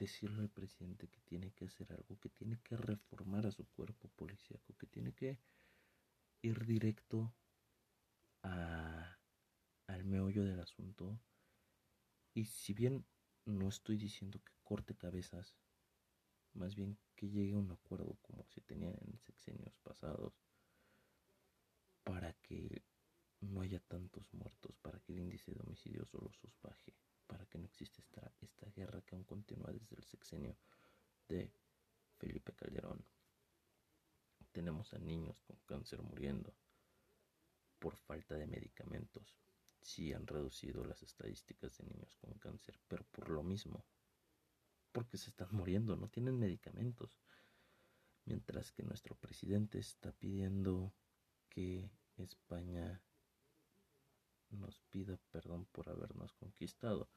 decirle 0.00 0.40
al 0.40 0.48
presidente 0.48 1.08
que 1.08 1.20
tiene 1.20 1.52
que 1.52 1.66
hacer 1.66 1.92
algo, 1.92 2.18
que 2.18 2.30
tiene 2.30 2.58
que 2.62 2.76
reformar 2.76 3.46
a 3.46 3.52
su 3.52 3.66
cuerpo 3.66 4.08
policíaco, 4.08 4.74
que 4.78 4.86
tiene 4.86 5.12
que 5.12 5.38
ir 6.40 6.64
directo 6.64 7.34
a, 8.42 9.18
al 9.86 10.04
meollo 10.04 10.44
del 10.44 10.58
asunto. 10.60 11.20
Y 12.32 12.46
si 12.46 12.72
bien 12.72 13.04
no 13.44 13.68
estoy 13.68 13.98
diciendo 13.98 14.40
que 14.42 14.52
corte 14.62 14.96
cabezas, 14.96 15.54
más 16.54 16.74
bien 16.74 16.98
que 17.14 17.28
llegue 17.28 17.52
a 17.52 17.58
un 17.58 17.70
acuerdo 17.70 18.16
como 18.22 18.46
se 18.46 18.62
tenía 18.62 18.90
en 18.90 19.18
sexenios 19.18 19.76
pasados, 19.82 20.32
para 22.04 22.32
que 22.32 22.82
no 23.40 23.60
haya 23.60 23.80
tantos 23.80 24.32
muertos, 24.32 24.78
para 24.78 24.98
que 25.00 25.12
el 25.12 25.18
índice 25.18 25.52
de 25.52 25.60
homicidios 25.60 26.08
solo 26.08 26.30
baje 26.62 26.94
para 27.30 27.46
que 27.46 27.58
no 27.58 27.66
exista 27.66 28.02
esta, 28.42 28.66
guerra 28.74 29.00
que 29.02 29.14
aún 29.14 29.22
continúa 29.22 29.70
desde 29.70 29.94
el 29.94 30.02
sexenio 30.02 30.56
de 31.28 31.52
Felipe 32.18 32.52
Calderón. 32.52 33.06
Tenemos 34.50 34.92
a 34.94 34.98
niños 34.98 35.40
con 35.42 35.56
cáncer 35.64 36.02
muriendo 36.02 36.52
por 37.78 37.96
falta 37.96 38.34
de 38.34 38.48
medicamentos. 38.48 39.36
Sí 39.80 40.12
han 40.12 40.26
reducido 40.26 40.84
las 40.84 41.04
estadísticas 41.04 41.78
de 41.78 41.84
niños 41.84 42.16
con 42.16 42.34
cáncer, 42.34 42.80
pero 42.88 43.04
por 43.04 43.30
lo 43.30 43.44
mismo, 43.44 43.86
porque 44.90 45.16
se 45.16 45.30
están 45.30 45.50
muriendo, 45.52 45.96
no 45.96 46.08
tienen 46.08 46.36
medicamentos. 46.36 47.20
Mientras 48.24 48.72
que 48.72 48.82
nuestro 48.82 49.14
presidente 49.14 49.78
está 49.78 50.10
pidiendo 50.10 50.92
que 51.48 51.92
España 52.16 53.00
nos 54.50 54.80
pida 54.90 55.18
perdón 55.30 55.66
por 55.66 55.88
habernos 55.88 56.32
conquistado. 56.34 57.08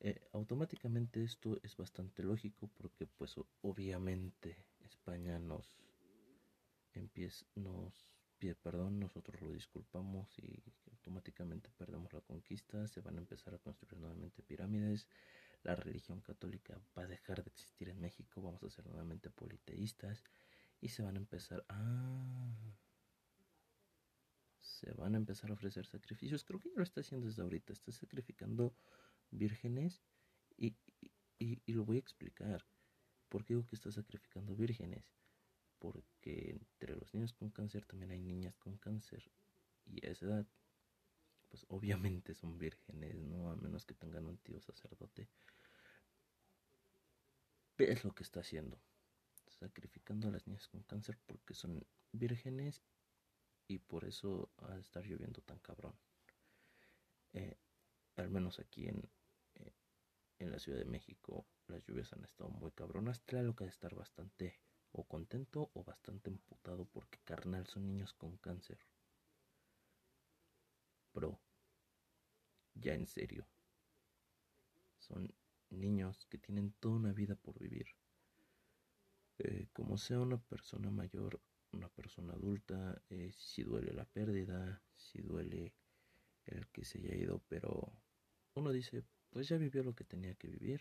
Eh, 0.00 0.20
automáticamente 0.32 1.22
esto 1.22 1.58
es 1.62 1.76
bastante 1.76 2.22
lógico 2.22 2.68
porque 2.68 3.06
pues 3.06 3.34
obviamente 3.62 4.56
España 4.80 5.38
nos 5.38 5.78
empieza, 6.92 7.46
nos 7.54 8.06
pide 8.38 8.54
perdón, 8.54 9.00
nosotros 9.00 9.40
lo 9.40 9.52
disculpamos 9.52 10.38
y 10.38 10.62
automáticamente 10.90 11.70
perdemos 11.70 12.12
la 12.12 12.20
conquista, 12.20 12.86
se 12.88 13.00
van 13.00 13.16
a 13.16 13.20
empezar 13.20 13.54
a 13.54 13.58
construir 13.58 13.98
nuevamente 13.98 14.42
pirámides, 14.42 15.08
la 15.62 15.74
religión 15.74 16.20
católica 16.20 16.78
va 16.96 17.02
a 17.02 17.06
dejar 17.06 17.42
de 17.42 17.50
existir 17.50 17.88
en 17.88 18.00
México, 18.00 18.42
vamos 18.42 18.62
a 18.62 18.70
ser 18.70 18.86
nuevamente 18.86 19.30
politeístas 19.30 20.22
y 20.80 20.88
se 20.88 21.02
van 21.02 21.16
a 21.16 21.18
empezar 21.18 21.64
a... 21.68 22.52
se 24.66 24.92
van 24.92 25.14
a 25.14 25.18
empezar 25.18 25.50
a 25.50 25.54
ofrecer 25.54 25.86
sacrificios, 25.86 26.44
creo 26.44 26.60
que 26.60 26.70
ya 26.70 26.76
lo 26.76 26.82
está 26.82 27.00
haciendo 27.00 27.26
desde 27.26 27.42
ahorita, 27.42 27.72
está 27.72 27.92
sacrificando 27.92 28.74
vírgenes 29.30 30.02
y, 30.56 30.76
y, 31.38 31.72
lo 31.72 31.84
voy 31.84 31.96
a 31.96 32.00
explicar. 32.00 32.66
¿Por 33.28 33.44
qué 33.44 33.54
digo 33.54 33.66
que 33.66 33.76
está 33.76 33.90
sacrificando 33.90 34.54
vírgenes? 34.54 35.12
Porque 35.78 36.50
entre 36.50 36.96
los 36.96 37.12
niños 37.14 37.32
con 37.32 37.50
cáncer 37.50 37.84
también 37.84 38.10
hay 38.10 38.20
niñas 38.20 38.56
con 38.58 38.76
cáncer 38.76 39.30
y 39.84 40.04
a 40.06 40.10
esa 40.10 40.26
edad 40.26 40.46
pues 41.48 41.64
obviamente 41.68 42.34
son 42.34 42.58
vírgenes, 42.58 43.14
¿no? 43.16 43.50
A 43.50 43.56
menos 43.56 43.84
que 43.84 43.94
tengan 43.94 44.26
un 44.26 44.38
tío 44.38 44.60
sacerdote. 44.60 45.28
es 47.78 48.04
lo 48.04 48.12
que 48.14 48.24
está 48.24 48.40
haciendo. 48.40 48.80
Sacrificando 49.48 50.28
a 50.28 50.32
las 50.32 50.46
niñas 50.46 50.66
con 50.68 50.82
cáncer 50.82 51.18
porque 51.26 51.54
son 51.54 51.86
vírgenes 52.12 52.82
y 53.68 53.78
por 53.78 54.04
eso 54.04 54.50
al 54.58 54.80
estar 54.80 55.04
lloviendo 55.04 55.40
tan 55.42 55.58
cabrón. 55.58 55.94
Eh, 57.32 57.56
al 58.16 58.30
menos 58.30 58.58
aquí 58.58 58.86
en, 58.88 59.08
eh, 59.56 59.74
en 60.38 60.50
la 60.50 60.58
Ciudad 60.58 60.78
de 60.78 60.84
México 60.84 61.46
las 61.66 61.82
lluvias 61.84 62.12
han 62.12 62.24
estado 62.24 62.50
muy 62.50 62.70
cabronas. 62.72 63.20
Claro 63.20 63.54
que 63.54 63.64
de 63.64 63.70
estar 63.70 63.94
bastante 63.94 64.60
o 64.92 65.04
contento 65.04 65.70
o 65.74 65.84
bastante 65.84 66.30
emputado 66.30 66.86
porque 66.86 67.18
carnal 67.24 67.66
son 67.66 67.86
niños 67.86 68.14
con 68.14 68.36
cáncer. 68.38 68.78
Bro, 71.12 71.40
ya 72.74 72.94
en 72.94 73.06
serio. 73.06 73.46
Son 74.98 75.32
niños 75.70 76.26
que 76.26 76.38
tienen 76.38 76.72
toda 76.80 76.96
una 76.96 77.12
vida 77.12 77.34
por 77.36 77.58
vivir. 77.58 77.86
Eh, 79.38 79.68
como 79.72 79.98
sea 79.98 80.20
una 80.20 80.38
persona 80.38 80.90
mayor, 80.90 81.40
una 81.76 81.88
persona 81.88 82.32
adulta, 82.32 83.00
eh, 83.10 83.30
si 83.32 83.62
duele 83.62 83.92
la 83.92 84.04
pérdida, 84.04 84.82
si 84.96 85.20
duele 85.20 85.74
el 86.46 86.66
que 86.68 86.84
se 86.84 86.98
haya 86.98 87.14
ido, 87.14 87.42
pero 87.48 87.92
uno 88.54 88.72
dice, 88.72 89.04
pues 89.30 89.48
ya 89.48 89.58
vivió 89.58 89.82
lo 89.82 89.94
que 89.94 90.04
tenía 90.04 90.34
que 90.34 90.48
vivir. 90.48 90.80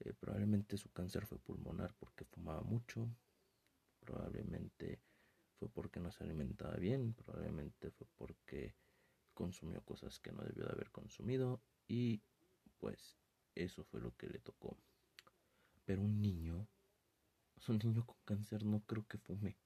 Eh, 0.00 0.12
probablemente 0.14 0.76
su 0.76 0.90
cáncer 0.90 1.26
fue 1.26 1.38
pulmonar 1.38 1.94
porque 1.98 2.24
fumaba 2.24 2.62
mucho, 2.62 3.08
probablemente 4.00 5.00
fue 5.58 5.68
porque 5.68 6.00
no 6.00 6.10
se 6.10 6.24
alimentaba 6.24 6.76
bien, 6.76 7.14
probablemente 7.14 7.90
fue 7.90 8.06
porque 8.16 8.74
consumió 9.34 9.82
cosas 9.82 10.18
que 10.18 10.32
no 10.32 10.42
debió 10.42 10.64
de 10.64 10.72
haber 10.72 10.90
consumido 10.90 11.60
y 11.86 12.22
pues 12.78 13.16
eso 13.54 13.84
fue 13.84 14.00
lo 14.00 14.16
que 14.16 14.28
le 14.28 14.38
tocó. 14.38 14.76
Pero 15.84 16.02
un 16.02 16.20
niño, 16.20 16.66
un 17.68 17.78
niño 17.78 18.06
con 18.06 18.16
cáncer 18.24 18.64
no 18.64 18.80
creo 18.80 19.06
que 19.06 19.18
fume. 19.18 19.56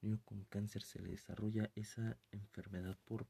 Un 0.00 0.10
niño 0.10 0.20
con 0.24 0.44
cáncer 0.44 0.82
se 0.82 1.00
le 1.00 1.10
desarrolla 1.10 1.70
esa 1.74 2.16
enfermedad 2.32 2.96
por 3.04 3.26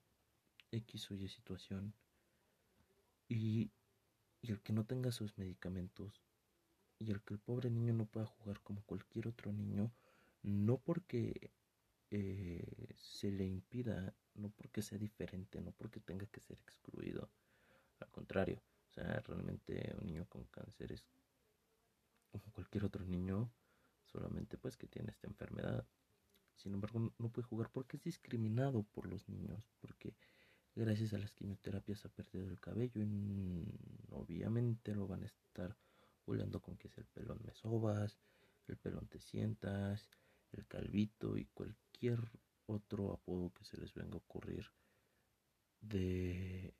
X 0.71 1.11
o 1.11 1.15
Y 1.15 1.29
situación 1.29 1.95
y, 3.29 3.71
el 4.43 4.61
que 4.61 4.73
no 4.73 4.85
tenga 4.85 5.12
sus 5.12 5.37
medicamentos 5.37 6.23
y 6.99 7.11
el 7.11 7.21
que 7.23 7.35
el 7.35 7.41
pobre 7.41 7.71
niño 7.71 7.93
no 7.93 8.07
pueda 8.07 8.27
jugar 8.27 8.61
como 8.61 8.83
cualquier 8.83 9.29
otro 9.29 9.53
niño, 9.53 9.93
no 10.43 10.79
porque 10.79 11.50
eh, 12.11 12.95
se 12.97 13.31
le 13.31 13.45
impida, 13.45 14.15
no 14.35 14.50
porque 14.50 14.83
sea 14.83 14.99
diferente, 14.99 15.61
no 15.61 15.73
porque 15.73 16.00
tenga 16.00 16.27
que 16.27 16.41
ser 16.41 16.59
excluido, 16.61 17.29
al 18.00 18.09
contrario, 18.11 18.62
o 18.88 18.93
sea, 18.93 19.21
realmente 19.21 19.95
un 20.00 20.07
niño 20.07 20.27
con 20.29 20.45
cáncer 20.45 20.93
es 20.93 21.05
como 22.30 22.44
cualquier 22.52 22.85
otro 22.85 23.04
niño, 23.04 23.50
solamente 24.04 24.58
pues 24.58 24.76
que 24.76 24.87
tiene 24.87 25.11
esta 25.11 25.26
enfermedad. 25.26 25.87
Sin 26.56 26.75
embargo, 26.75 27.12
no 27.18 27.30
puede 27.30 27.47
jugar 27.47 27.70
porque 27.70 27.97
es 27.97 28.02
discriminado 28.02 28.82
por 28.82 29.06
los 29.06 29.28
niños, 29.28 29.64
porque 29.80 30.16
gracias 30.75 31.12
a 31.14 31.18
las 31.18 31.32
quimioterapias 31.32 32.04
ha 32.04 32.08
perdido 32.08 32.49
el 32.49 32.61
cabello 32.61 33.02
y 33.02 33.64
obviamente 34.11 34.94
lo 34.94 35.06
van 35.06 35.23
a 35.23 35.26
estar 35.26 35.76
volando 36.26 36.61
con 36.61 36.76
que 36.76 36.88
es 36.88 36.99
el 36.99 37.06
pelón 37.06 37.40
me 37.44 37.54
sobas, 37.54 38.18
el 38.66 38.76
pelón 38.76 39.08
te 39.08 39.18
sientas, 39.18 40.08
el 40.52 40.66
calvito 40.66 41.37
y 41.37 41.47
cualquier 41.47 42.20
otro 42.66 43.12
apodo 43.12 43.52
que 43.52 43.64
se 43.64 43.76
les 43.78 43.94
venga 43.94 44.14
a 44.14 44.18
ocurrir 44.18 44.66
de 45.80 46.75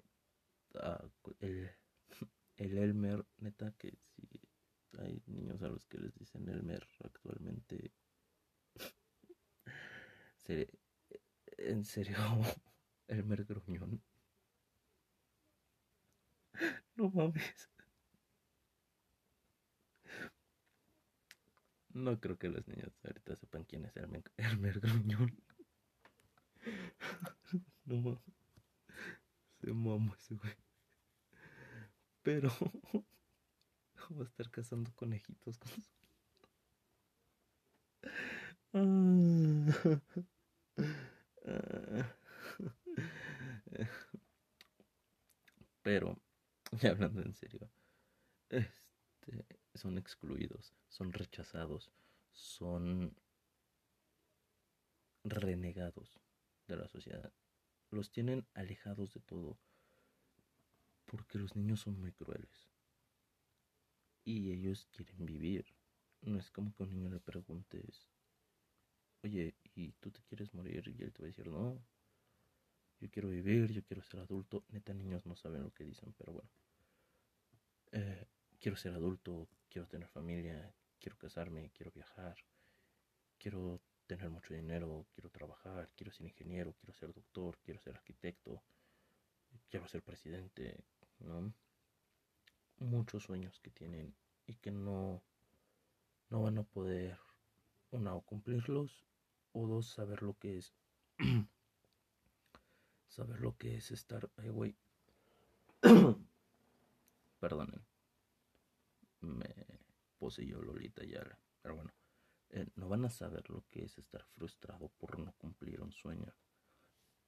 el, 1.41 1.71
el 2.57 2.79
Elmer, 2.79 3.25
neta 3.39 3.73
que 3.73 3.97
si 4.15 4.29
hay 4.99 5.23
niños 5.27 5.63
a 5.63 5.69
los 5.69 5.87
que 5.87 5.99
les 5.99 6.15
dicen 6.15 6.49
Elmer 6.49 6.87
actualmente, 7.05 7.93
en 11.59 11.85
serio, 11.85 12.17
Elmer 13.09 13.45
Gruñón. 13.45 14.03
No 16.97 17.11
mames. 17.11 17.69
No 21.91 22.19
creo 22.19 22.39
que 22.39 22.49
los 22.49 22.67
niños 22.67 22.93
ahorita 23.05 23.37
sepan 23.37 23.65
quién 23.65 23.85
es 23.85 23.97
Elmer, 23.97 24.25
Elmer 24.37 24.81
Gruñón. 24.81 25.41
No 27.85 27.97
mames. 27.97 28.23
Se 29.61 29.73
mama 29.73 30.15
ese 30.17 30.35
güey. 30.35 30.55
Pero 32.23 32.51
a 34.17 34.23
estar 34.25 34.51
cazando 34.51 34.91
conejitos 34.95 35.59
con 35.59 35.71
su... 35.73 35.83
Pero, 45.83 46.19
ya 46.73 46.91
hablando 46.91 47.23
en 47.23 47.35
serio, 47.35 47.71
este, 48.51 49.47
son 49.75 49.99
excluidos, 49.99 50.75
son 50.89 51.13
rechazados, 51.13 51.91
son 52.33 53.17
renegados 55.25 56.19
de 56.67 56.77
la 56.77 56.89
sociedad. 56.89 57.33
Los 57.91 58.11
tienen 58.11 58.47
alejados 58.55 59.15
de 59.15 59.21
todo 59.21 59.59
porque 61.07 61.39
los 61.39 61.57
niños 61.57 61.81
son 61.81 61.99
muy 61.99 62.13
crueles 62.13 62.69
y 64.29 64.53
ellos 64.53 64.87
quieren 64.93 65.25
vivir. 65.25 65.65
No 66.21 66.39
es 66.39 66.51
como 66.51 66.75
que 66.75 66.83
un 66.83 66.91
niño 66.91 67.09
le 67.09 67.19
preguntes, 67.19 68.11
oye, 69.23 69.55
¿y 69.75 69.93
tú 69.93 70.11
te 70.11 70.21
quieres 70.23 70.53
morir? 70.53 70.87
Y 70.87 71.03
él 71.03 71.13
te 71.15 71.23
va 71.23 71.27
a 71.27 71.29
decir, 71.29 71.47
no, 71.47 71.83
yo 73.01 73.11
quiero 73.11 73.31
vivir, 73.31 73.73
yo 73.73 73.83
quiero 73.85 74.03
ser 74.03 74.21
adulto. 74.21 74.65
Neta, 74.69 74.93
niños 74.93 75.25
no 75.25 75.35
saben 75.35 75.63
lo 75.63 75.73
que 75.73 75.85
dicen, 75.85 76.13
pero 76.19 76.33
bueno. 76.33 76.51
Eh, 77.93 78.27
quiero 78.61 78.77
ser 78.77 78.93
adulto, 78.93 79.49
quiero 79.71 79.89
tener 79.89 80.09
familia, 80.09 80.75
quiero 81.01 81.17
casarme, 81.17 81.71
quiero 81.71 81.91
viajar, 81.91 82.37
quiero 83.39 83.81
tener 84.07 84.29
mucho 84.29 84.53
dinero, 84.53 85.07
quiero 85.15 85.31
trabajar, 85.31 85.91
quiero 85.97 86.13
ser 86.13 86.27
ingeniero, 86.27 86.75
quiero 86.75 86.93
ser 86.93 87.15
doctor, 87.15 87.59
quiero 87.65 87.81
ser 87.81 87.95
arquitecto, 87.95 88.63
quiero 89.71 89.89
ser 89.89 90.03
presidente, 90.03 90.85
¿no? 91.21 91.55
Muchos 92.79 93.25
sueños 93.25 93.61
que 93.61 93.71
tienen 93.71 94.15
y 94.47 94.55
que 94.55 94.71
no, 94.71 95.23
no 96.31 96.43
van 96.43 96.59
a 96.59 96.63
poder, 96.63 97.19
una, 97.91 98.13
cumplirlos, 98.21 99.05
o 99.53 99.67
dos, 99.67 99.89
saber 99.89 100.23
lo 100.23 100.39
que 100.39 100.59
es. 100.59 100.75
saber 103.09 103.41
lo 103.41 103.57
que 103.57 103.77
es 103.77 103.91
estar. 103.91 104.31
Ay, 104.37 104.51
güey. 104.51 104.77
Perdonen. 107.41 107.85
Me 109.21 109.55
poseyó 110.19 110.63
Lolita 110.63 111.05
ya. 111.05 111.23
Pero 111.63 111.77
bueno. 111.77 111.93
Eh, 112.51 112.67
no 112.77 112.89
van 112.89 113.05
a 113.05 113.11
saber 113.11 113.51
lo 113.51 113.67
que 113.69 113.85
es 113.85 113.99
estar 113.99 114.25
frustrado 114.25 114.89
por 114.99 115.19
no 115.19 115.33
cumplir 115.33 115.83
un 115.83 115.93
sueño. 115.93 116.35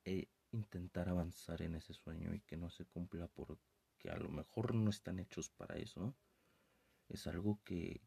E 0.04 0.28
intentar 0.52 1.08
avanzar 1.08 1.60
en 1.62 1.74
ese 1.74 1.92
sueño 1.92 2.34
y 2.34 2.40
que 2.40 2.56
no 2.56 2.70
se 2.70 2.86
cumpla 2.86 3.28
porque 4.00 4.16
a 4.16 4.18
lo 4.18 4.30
mejor 4.30 4.74
no 4.74 4.90
están 4.90 5.18
hechos 5.18 5.50
para 5.50 5.76
eso. 5.76 6.14
Es 7.08 7.26
algo 7.26 7.60
que, 7.64 8.00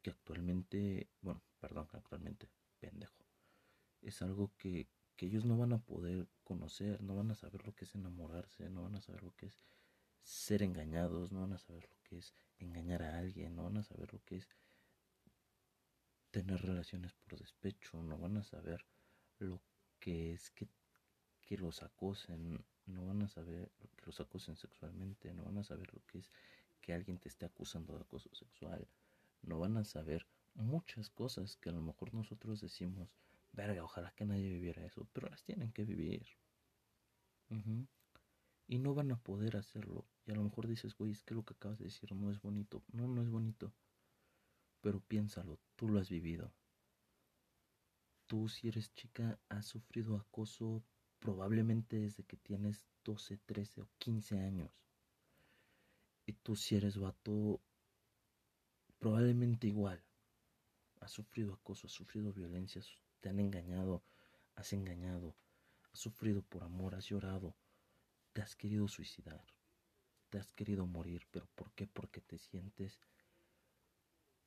que 0.00 0.10
actualmente, 0.10 1.10
bueno, 1.20 1.42
perdón, 1.60 1.88
actualmente, 1.92 2.48
pendejo. 2.78 3.26
Es 4.00 4.22
algo 4.22 4.52
que, 4.56 4.88
que 5.16 5.26
ellos 5.26 5.44
no 5.44 5.58
van 5.58 5.74
a 5.74 5.82
poder 5.82 6.28
conocer, 6.44 7.02
no 7.02 7.14
van 7.14 7.30
a 7.30 7.34
saber 7.34 7.66
lo 7.66 7.74
que 7.74 7.84
es 7.84 7.94
enamorarse, 7.94 8.70
no 8.70 8.84
van 8.84 8.96
a 8.96 9.00
saber 9.02 9.22
lo 9.22 9.34
que 9.36 9.46
es 9.46 9.64
ser 10.22 10.62
engañados, 10.62 11.30
no 11.30 11.40
van 11.40 11.52
a 11.52 11.58
saber 11.58 11.88
lo 11.90 11.98
que 12.04 12.18
es 12.18 12.34
engañar 12.58 13.02
a 13.02 13.18
alguien, 13.18 13.54
no 13.54 13.64
van 13.64 13.78
a 13.78 13.82
saber 13.82 14.12
lo 14.12 14.24
que 14.24 14.36
es 14.36 14.48
tener 16.30 16.62
relaciones 16.62 17.12
por 17.12 17.38
despecho, 17.38 18.02
no 18.02 18.16
van 18.16 18.38
a 18.38 18.44
saber 18.44 18.86
lo 19.38 19.60
que 19.98 20.32
es 20.32 20.50
que, 20.50 20.68
que 21.42 21.58
los 21.58 21.82
acosen, 21.82 22.64
no 22.86 23.06
van 23.06 23.22
a 23.22 23.28
saber 23.28 23.70
que 23.96 24.06
los 24.06 24.20
acosen 24.20 24.56
sexualmente, 24.56 25.32
no 25.32 25.44
van 25.44 25.58
a 25.58 25.64
saber 25.64 25.92
lo 25.92 26.04
que 26.06 26.18
es 26.18 26.30
que 26.80 26.92
alguien 26.92 27.18
te 27.18 27.28
esté 27.28 27.46
acusando 27.46 27.94
de 27.94 28.02
acoso 28.02 28.28
sexual, 28.34 28.86
no 29.42 29.58
van 29.58 29.76
a 29.76 29.84
saber 29.84 30.26
muchas 30.54 31.10
cosas 31.10 31.56
que 31.56 31.70
a 31.70 31.72
lo 31.72 31.80
mejor 31.80 32.12
nosotros 32.12 32.60
decimos, 32.60 33.08
verga, 33.52 33.84
ojalá 33.84 34.12
que 34.12 34.24
nadie 34.24 34.48
viviera 34.48 34.84
eso, 34.84 35.06
pero 35.12 35.28
las 35.28 35.44
tienen 35.44 35.72
que 35.72 35.84
vivir. 35.84 36.26
Y 38.66 38.78
no 38.78 38.94
van 38.94 39.12
a 39.12 39.16
poder 39.16 39.56
hacerlo. 39.56 40.06
Y 40.24 40.32
a 40.32 40.34
lo 40.34 40.42
mejor 40.42 40.66
dices, 40.66 40.94
güey, 40.96 41.12
es 41.12 41.22
que 41.22 41.34
lo 41.34 41.44
que 41.44 41.54
acabas 41.54 41.78
de 41.78 41.84
decir 41.84 42.12
no 42.12 42.30
es 42.30 42.40
bonito. 42.40 42.82
No, 42.92 43.06
no 43.06 43.22
es 43.22 43.28
bonito. 43.28 43.72
Pero 44.80 45.00
piénsalo, 45.00 45.58
tú 45.76 45.88
lo 45.88 46.00
has 46.00 46.08
vivido. 46.08 46.52
Tú 48.26 48.48
si 48.48 48.68
eres 48.68 48.94
chica 48.94 49.38
has 49.50 49.66
sufrido 49.66 50.16
acoso 50.16 50.82
probablemente 51.22 52.00
desde 52.00 52.24
que 52.24 52.36
tienes 52.36 52.84
12, 53.04 53.38
13 53.46 53.82
o 53.82 53.88
15 53.98 54.40
años. 54.40 54.70
Y 56.26 56.32
tú 56.32 56.56
si 56.56 56.76
eres 56.76 56.98
vato 56.98 57.60
probablemente 58.98 59.68
igual. 59.68 60.02
Has 61.00 61.12
sufrido 61.12 61.54
acoso, 61.54 61.86
has 61.86 61.92
sufrido 61.92 62.32
violencia, 62.32 62.82
te 63.20 63.28
han 63.28 63.38
engañado, 63.38 64.02
has 64.56 64.72
engañado, 64.72 65.34
has 65.92 65.98
sufrido 65.98 66.42
por 66.42 66.62
amor, 66.64 66.94
has 66.94 67.06
llorado, 67.06 67.56
te 68.32 68.42
has 68.42 68.54
querido 68.54 68.86
suicidar, 68.88 69.44
te 70.28 70.38
has 70.38 70.52
querido 70.52 70.86
morir, 70.86 71.26
pero 71.30 71.46
¿por 71.54 71.72
qué? 71.72 71.86
Porque 71.86 72.20
te 72.20 72.38
sientes 72.38 73.00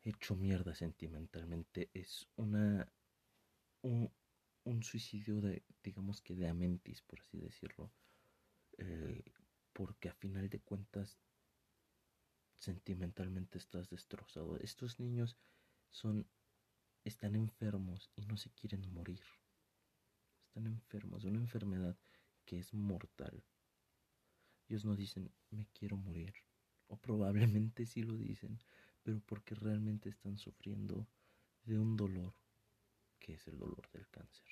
hecho 0.03 0.35
mierda 0.35 0.75
sentimentalmente. 0.75 1.89
Es 1.93 2.27
una 2.35 2.89
un, 3.81 4.11
un 4.65 4.83
suicidio 4.83 5.39
de, 5.41 5.63
digamos 5.83 6.21
que 6.21 6.35
de 6.35 6.49
amentis, 6.49 7.01
por 7.01 7.21
así 7.21 7.37
decirlo. 7.37 7.91
Eh, 8.77 9.23
porque 9.71 10.09
a 10.09 10.13
final 10.13 10.49
de 10.49 10.59
cuentas 10.59 11.17
sentimentalmente 12.57 13.57
estás 13.57 13.89
destrozado. 13.89 14.57
Estos 14.57 14.99
niños 14.99 15.37
son 15.89 16.27
están 17.03 17.35
enfermos 17.35 18.09
y 18.15 18.25
no 18.25 18.35
se 18.37 18.49
quieren 18.51 18.91
morir. 18.91 19.21
Están 20.47 20.65
enfermos 20.65 21.23
de 21.23 21.29
una 21.29 21.39
enfermedad 21.39 21.95
que 22.45 22.59
es 22.59 22.73
mortal. 22.73 23.43
Ellos 24.67 24.83
no 24.83 24.95
dicen 24.95 25.31
me 25.51 25.67
quiero 25.67 25.97
morir. 25.97 26.33
O 26.87 26.97
probablemente 26.97 27.85
sí 27.85 28.01
lo 28.01 28.17
dicen, 28.17 28.59
pero 29.03 29.19
porque 29.19 29.55
realmente 29.55 30.09
están 30.09 30.37
sufriendo 30.37 31.07
de 31.63 31.77
un 31.79 31.95
dolor 31.95 32.33
que 33.25 33.33
es 33.33 33.47
el 33.47 33.57
dolor 33.57 33.89
del 33.89 34.07
cáncer. 34.09 34.47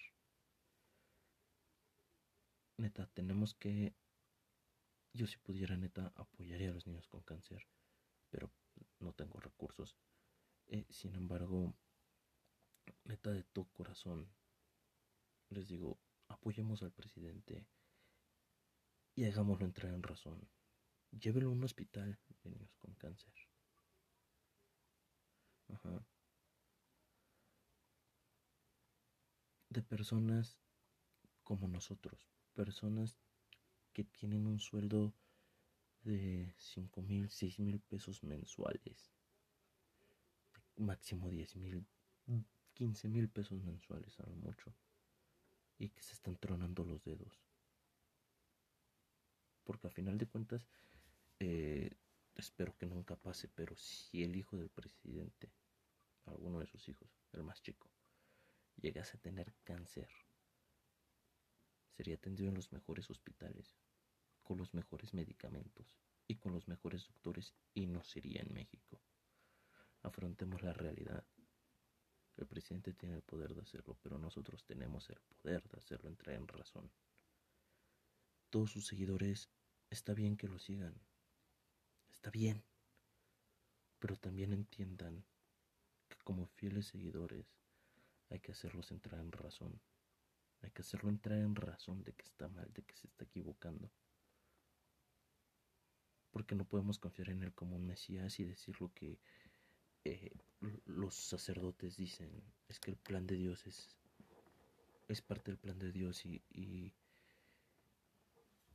Neta, 2.78 3.06
tenemos 3.14 3.54
que 3.54 3.94
yo 5.14 5.28
si 5.28 5.38
pudiera, 5.38 5.78
neta, 5.78 6.12
apoyaría 6.16 6.72
a 6.72 6.74
los 6.74 6.88
niños 6.88 7.08
con 7.08 7.22
cáncer, 7.22 7.68
pero 8.32 8.52
no 9.00 9.14
tengo 9.14 9.40
recursos. 9.40 9.96
Eh, 10.66 10.88
sin 10.90 11.14
embargo, 11.14 11.76
neta, 13.04 13.30
de 13.30 13.44
todo 13.44 13.66
corazón, 13.74 14.28
les 15.50 15.68
digo, 15.68 16.00
apoyemos 16.28 16.82
al 16.82 16.94
presidente 16.94 17.68
y 19.14 19.26
hagámoslo 19.26 19.68
entrar 19.68 19.94
en 19.94 20.02
razón. 20.02 20.50
Llévelo 21.12 21.50
a 21.50 21.52
un 21.52 21.64
hospital 21.64 22.20
de 22.44 22.50
niños 22.50 22.76
con 22.78 22.96
cáncer. 22.96 23.36
Ajá. 25.68 26.04
De 29.74 29.82
personas 29.82 30.60
como 31.44 31.68
nosotros, 31.68 32.30
personas 32.54 33.18
que 33.92 34.04
tienen 34.04 34.46
un 34.46 34.60
sueldo 34.60 35.16
de 36.04 36.54
5 36.58 37.02
mil, 37.02 37.32
6 37.32 37.58
mil 37.58 37.80
pesos 37.80 38.22
mensuales. 38.22 39.10
Máximo 40.78 41.32
10 41.32 41.56
mil, 41.56 41.88
15 42.76 43.08
mil 43.08 43.30
pesos 43.30 43.64
mensuales 43.64 44.20
a 44.20 44.30
lo 44.30 44.36
mucho. 44.36 44.76
Y 45.80 45.90
que 45.90 46.04
se 46.04 46.14
están 46.14 46.38
tronando 46.38 46.84
los 46.84 47.04
dedos. 47.04 47.42
Porque 49.64 49.88
a 49.88 49.90
final 49.90 50.20
de 50.20 50.28
cuentas, 50.28 50.68
eh, 51.40 51.90
espero 52.36 52.78
que 52.78 52.86
nunca 52.86 53.16
pase, 53.16 53.48
pero 53.48 53.76
si 53.76 54.22
el 54.22 54.36
hijo 54.36 54.56
del 54.56 54.70
presidente, 54.70 55.52
alguno 56.26 56.60
de 56.60 56.68
sus 56.68 56.88
hijos, 56.90 57.10
el 57.32 57.42
más 57.42 57.60
chico, 57.64 57.90
llegase 58.78 59.18
a 59.18 59.22
tener 59.22 59.54
cáncer, 59.64 60.10
sería 61.96 62.16
atendido 62.16 62.50
en 62.50 62.56
los 62.56 62.72
mejores 62.72 63.10
hospitales, 63.10 63.76
con 64.42 64.58
los 64.58 64.74
mejores 64.74 65.14
medicamentos 65.14 65.98
y 66.28 66.36
con 66.36 66.54
los 66.54 66.68
mejores 66.68 67.06
doctores 67.08 67.54
y 67.74 67.88
no 67.88 68.04
sería 68.04 68.42
en 68.42 68.54
México. 68.54 69.02
Afrontemos 70.02 70.62
la 70.62 70.74
realidad. 70.74 71.26
El 72.36 72.48
presidente 72.48 72.94
tiene 72.94 73.16
el 73.16 73.22
poder 73.22 73.54
de 73.54 73.62
hacerlo, 73.62 73.98
pero 74.02 74.18
nosotros 74.18 74.66
tenemos 74.66 75.10
el 75.10 75.20
poder 75.22 75.64
de 75.70 75.78
hacerlo 75.78 76.10
entrar 76.10 76.36
en 76.36 76.48
razón. 76.48 76.92
Todos 78.50 78.72
sus 78.72 78.88
seguidores 78.88 79.50
está 79.90 80.14
bien 80.14 80.36
que 80.36 80.48
lo 80.48 80.60
sigan. 80.60 81.00
Está 82.12 82.32
bien. 82.32 82.64
Pero 84.00 84.18
también 84.18 84.52
entiendan 84.52 85.24
que 86.10 86.18
como 86.24 86.48
fieles 86.48 86.88
seguidores 86.88 87.46
hay 88.34 88.40
que 88.40 88.52
hacerlos 88.52 88.92
entrar 88.92 89.22
en 89.22 89.32
razón. 89.32 89.80
Hay 90.62 90.72
que 90.72 90.82
hacerlo 90.82 91.12
entrar 91.12 91.38
en 91.38 91.56
razón 91.56 92.04
de 92.04 92.14
que 92.14 92.24
está 92.24 92.50
mal, 92.50 92.68
de 92.74 92.82
que 92.82 92.96
se 92.96 93.06
está 93.06 93.26
equivocando. 93.26 93.92
Porque 96.32 96.56
no 96.56 96.66
podemos 96.66 96.98
confiar 96.98 97.30
en 97.30 97.44
él 97.44 97.54
como 97.54 97.76
un 97.76 97.86
Mesías 97.86 98.40
y 98.40 98.44
decir 98.44 98.82
lo 98.82 98.92
que 98.92 99.20
eh, 100.04 100.32
los 100.86 101.14
sacerdotes 101.14 101.98
dicen. 101.98 102.44
Es 102.68 102.80
que 102.80 102.90
el 102.90 102.98
plan 102.98 103.28
de 103.28 103.36
Dios 103.36 103.68
es, 103.68 103.96
es 105.08 105.22
parte 105.22 105.52
del 105.52 105.60
plan 105.60 105.78
de 105.78 105.92
Dios 105.92 106.26
y, 106.26 106.42
y, 106.50 106.92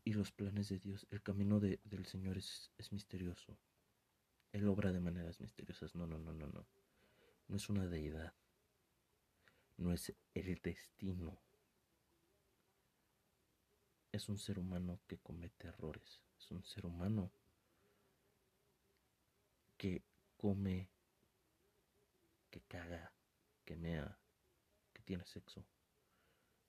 los 0.04 0.30
planes 0.30 0.68
de 0.68 0.78
Dios. 0.78 1.04
El 1.10 1.20
camino 1.20 1.58
del 1.58 2.06
Señor 2.06 2.38
es, 2.38 2.70
es 2.78 2.92
misterioso. 2.92 3.58
Él 4.52 4.68
obra 4.68 4.92
de 4.92 5.00
maneras 5.00 5.40
misteriosas. 5.40 5.96
No, 5.96 6.06
no, 6.06 6.18
no, 6.18 6.32
no, 6.32 6.46
no. 6.46 6.64
No 7.48 7.56
es 7.56 7.68
una 7.68 7.86
deidad. 7.86 8.34
No 9.78 9.92
es 9.92 10.12
el 10.34 10.60
destino. 10.60 11.38
Es 14.12 14.28
un 14.28 14.38
ser 14.38 14.58
humano 14.58 15.00
que 15.06 15.18
comete 15.18 15.68
errores, 15.68 16.20
es 16.38 16.50
un 16.50 16.64
ser 16.64 16.84
humano 16.84 17.30
que 19.76 20.02
come, 20.36 20.90
que 22.50 22.60
caga, 22.62 23.12
que 23.64 23.76
mea, 23.76 24.18
que 24.92 25.02
tiene 25.02 25.24
sexo. 25.24 25.64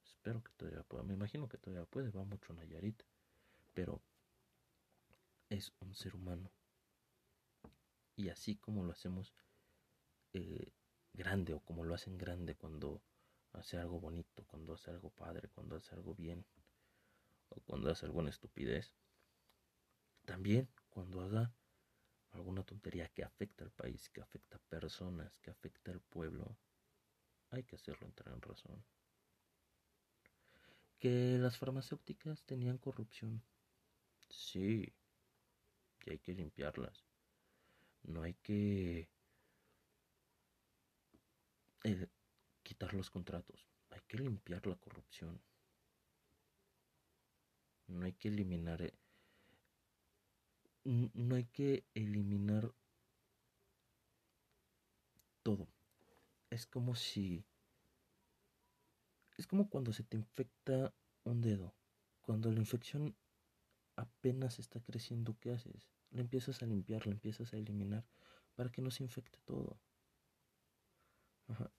Espero 0.03 0.43
que 0.43 0.51
todavía 0.53 0.83
pueda, 0.83 1.03
me 1.03 1.13
imagino 1.13 1.49
que 1.49 1.57
todavía 1.57 1.85
puede, 1.85 2.11
va 2.11 2.23
mucho 2.23 2.53
Nayarit, 2.53 3.01
pero 3.73 4.01
es 5.49 5.73
un 5.79 5.95
ser 5.95 6.15
humano. 6.15 6.51
Y 8.15 8.29
así 8.29 8.57
como 8.57 8.83
lo 8.83 8.91
hacemos 8.91 9.33
eh, 10.33 10.73
grande 11.13 11.53
o 11.53 11.59
como 11.59 11.83
lo 11.83 11.93
hacen 11.95 12.17
grande 12.17 12.55
cuando 12.55 13.01
hace 13.53 13.77
algo 13.77 13.99
bonito, 13.99 14.45
cuando 14.45 14.73
hace 14.73 14.91
algo 14.91 15.09
padre, 15.09 15.49
cuando 15.49 15.75
hace 15.75 15.95
algo 15.95 16.15
bien, 16.15 16.45
o 17.49 17.59
cuando 17.61 17.91
hace 17.91 18.05
alguna 18.05 18.29
estupidez. 18.29 18.93
También 20.25 20.69
cuando 20.89 21.21
haga 21.21 21.53
alguna 22.31 22.63
tontería 22.63 23.09
que 23.09 23.23
afecta 23.23 23.63
al 23.63 23.71
país, 23.71 24.09
que 24.09 24.21
afecta 24.21 24.57
a 24.57 24.69
personas, 24.69 25.37
que 25.39 25.49
afecta 25.49 25.91
al 25.91 26.01
pueblo, 26.01 26.57
hay 27.49 27.63
que 27.63 27.75
hacerlo 27.75 28.05
entrar 28.05 28.33
en 28.33 28.41
razón. 28.41 28.83
Que 30.99 31.37
las 31.39 31.57
farmacéuticas 31.57 32.43
tenían 32.43 32.77
corrupción. 32.77 33.41
Sí, 34.29 34.93
y 36.05 36.11
hay 36.11 36.19
que 36.19 36.33
limpiarlas. 36.33 37.05
No 38.03 38.21
hay 38.21 38.35
que 38.35 39.09
eh, 41.83 42.07
quitar 42.63 42.93
los 42.93 43.09
contratos. 43.09 43.67
Hay 43.89 44.01
que 44.07 44.17
limpiar 44.17 44.65
la 44.67 44.75
corrupción. 44.75 45.41
No 47.87 48.05
hay 48.05 48.13
que 48.13 48.27
eliminar. 48.27 48.81
Eh, 48.81 48.93
no 50.83 51.35
hay 51.35 51.45
que 51.45 51.85
eliminar 51.93 52.73
todo. 55.43 55.67
Es 56.49 56.65
como 56.65 56.95
si. 56.95 57.45
Es 59.37 59.47
como 59.47 59.69
cuando 59.69 59.93
se 59.93 60.03
te 60.03 60.17
infecta 60.17 60.93
un 61.23 61.41
dedo. 61.41 61.75
Cuando 62.21 62.51
la 62.51 62.59
infección 62.59 63.15
apenas 63.95 64.59
está 64.59 64.79
creciendo, 64.81 65.37
¿qué 65.39 65.51
haces? 65.51 65.89
Le 66.11 66.21
empiezas 66.21 66.61
a 66.61 66.65
limpiar, 66.65 67.05
le 67.05 67.13
empiezas 67.13 67.53
a 67.53 67.57
eliminar 67.57 68.05
para 68.55 68.71
que 68.71 68.81
no 68.81 68.91
se 68.91 69.03
infecte 69.03 69.39
todo. 69.45 69.79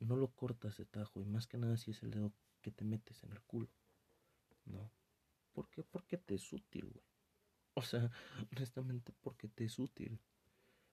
No 0.01 0.17
lo 0.17 0.33
cortas 0.35 0.77
de 0.79 0.85
tajo 0.85 1.21
y 1.21 1.25
más 1.25 1.47
que 1.47 1.57
nada 1.57 1.77
si 1.77 1.93
es 1.93 2.03
el 2.03 2.11
dedo 2.11 2.33
que 2.61 2.73
te 2.73 2.85
metes 2.85 3.23
en 3.23 3.33
el 3.33 3.41
culo. 3.43 3.69
No. 4.65 4.91
¿Por 5.53 5.69
qué? 5.71 5.85
Porque 5.85 6.17
te 6.19 6.35
es 6.35 6.53
útil, 6.53 6.89
güey. 6.91 7.05
O 7.75 7.83
sea, 7.83 8.11
honestamente, 8.57 9.13
porque 9.21 9.49
te 9.49 9.65
es 9.65 9.79
útil. 9.79 10.21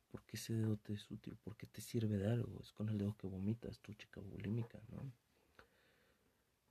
Porque 0.09 0.37
ese 0.37 0.53
dedo 0.53 0.77
te 0.77 0.93
es 0.93 1.09
útil, 1.11 1.37
porque 1.43 1.65
te 1.65 1.81
sirve 1.81 2.17
de 2.17 2.27
algo. 2.27 2.61
Es 2.61 2.71
con 2.71 2.89
el 2.89 2.97
dedo 2.97 3.17
que 3.17 3.27
vomitas, 3.27 3.79
tu 3.79 3.93
chica 3.93 4.21
bulímica, 4.21 4.79
¿no? 4.89 5.11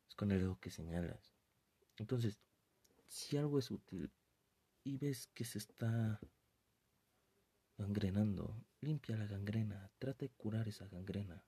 Es 0.08 0.14
con 0.14 0.30
el 0.30 0.38
dedo 0.38 0.58
que 0.60 0.70
señalas. 0.70 1.34
Entonces, 1.96 2.38
si 3.06 3.36
algo 3.36 3.58
es 3.58 3.70
útil 3.70 4.10
y 4.84 4.96
ves 4.96 5.26
que 5.34 5.44
se 5.44 5.58
está 5.58 6.20
gangrenando, 7.76 8.64
limpia 8.80 9.16
la 9.16 9.26
gangrena, 9.26 9.90
trata 9.98 10.24
de 10.24 10.30
curar 10.30 10.68
esa 10.68 10.86
gangrena 10.88 11.44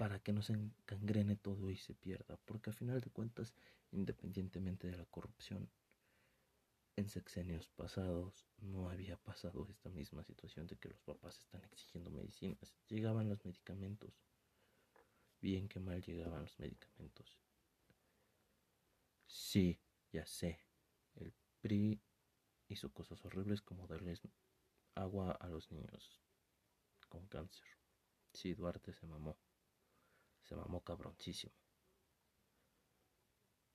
para 0.00 0.18
que 0.18 0.32
no 0.32 0.40
se 0.40 0.56
gangrene 0.86 1.36
todo 1.36 1.68
y 1.68 1.76
se 1.76 1.92
pierda, 1.92 2.38
porque 2.46 2.70
al 2.70 2.74
final 2.74 3.02
de 3.02 3.10
cuentas, 3.10 3.52
independientemente 3.90 4.86
de 4.86 4.96
la 4.96 5.04
corrupción, 5.04 5.70
en 6.96 7.06
sexenios 7.10 7.68
pasados 7.68 8.46
no 8.62 8.88
había 8.88 9.18
pasado 9.18 9.66
esta 9.68 9.90
misma 9.90 10.24
situación 10.24 10.66
de 10.66 10.78
que 10.78 10.88
los 10.88 11.02
papás 11.02 11.38
están 11.40 11.62
exigiendo 11.64 12.10
medicinas. 12.10 12.74
Llegaban 12.88 13.28
los 13.28 13.44
medicamentos. 13.44 14.24
Bien 15.42 15.68
que 15.68 15.80
mal 15.80 16.00
llegaban 16.00 16.44
los 16.44 16.58
medicamentos. 16.58 17.38
Sí, 19.26 19.78
ya 20.12 20.24
sé. 20.24 20.60
El 21.16 21.34
PRI 21.60 22.00
hizo 22.68 22.90
cosas 22.90 23.22
horribles 23.26 23.60
como 23.60 23.86
darles 23.86 24.22
agua 24.94 25.32
a 25.32 25.46
los 25.48 25.70
niños 25.70 26.22
con 27.10 27.26
cáncer. 27.26 27.68
Sí, 28.32 28.54
Duarte 28.54 28.94
se 28.94 29.06
mamó. 29.06 29.36
Se 30.50 30.56
mamó 30.56 30.82
cabroncísimo. 30.82 31.52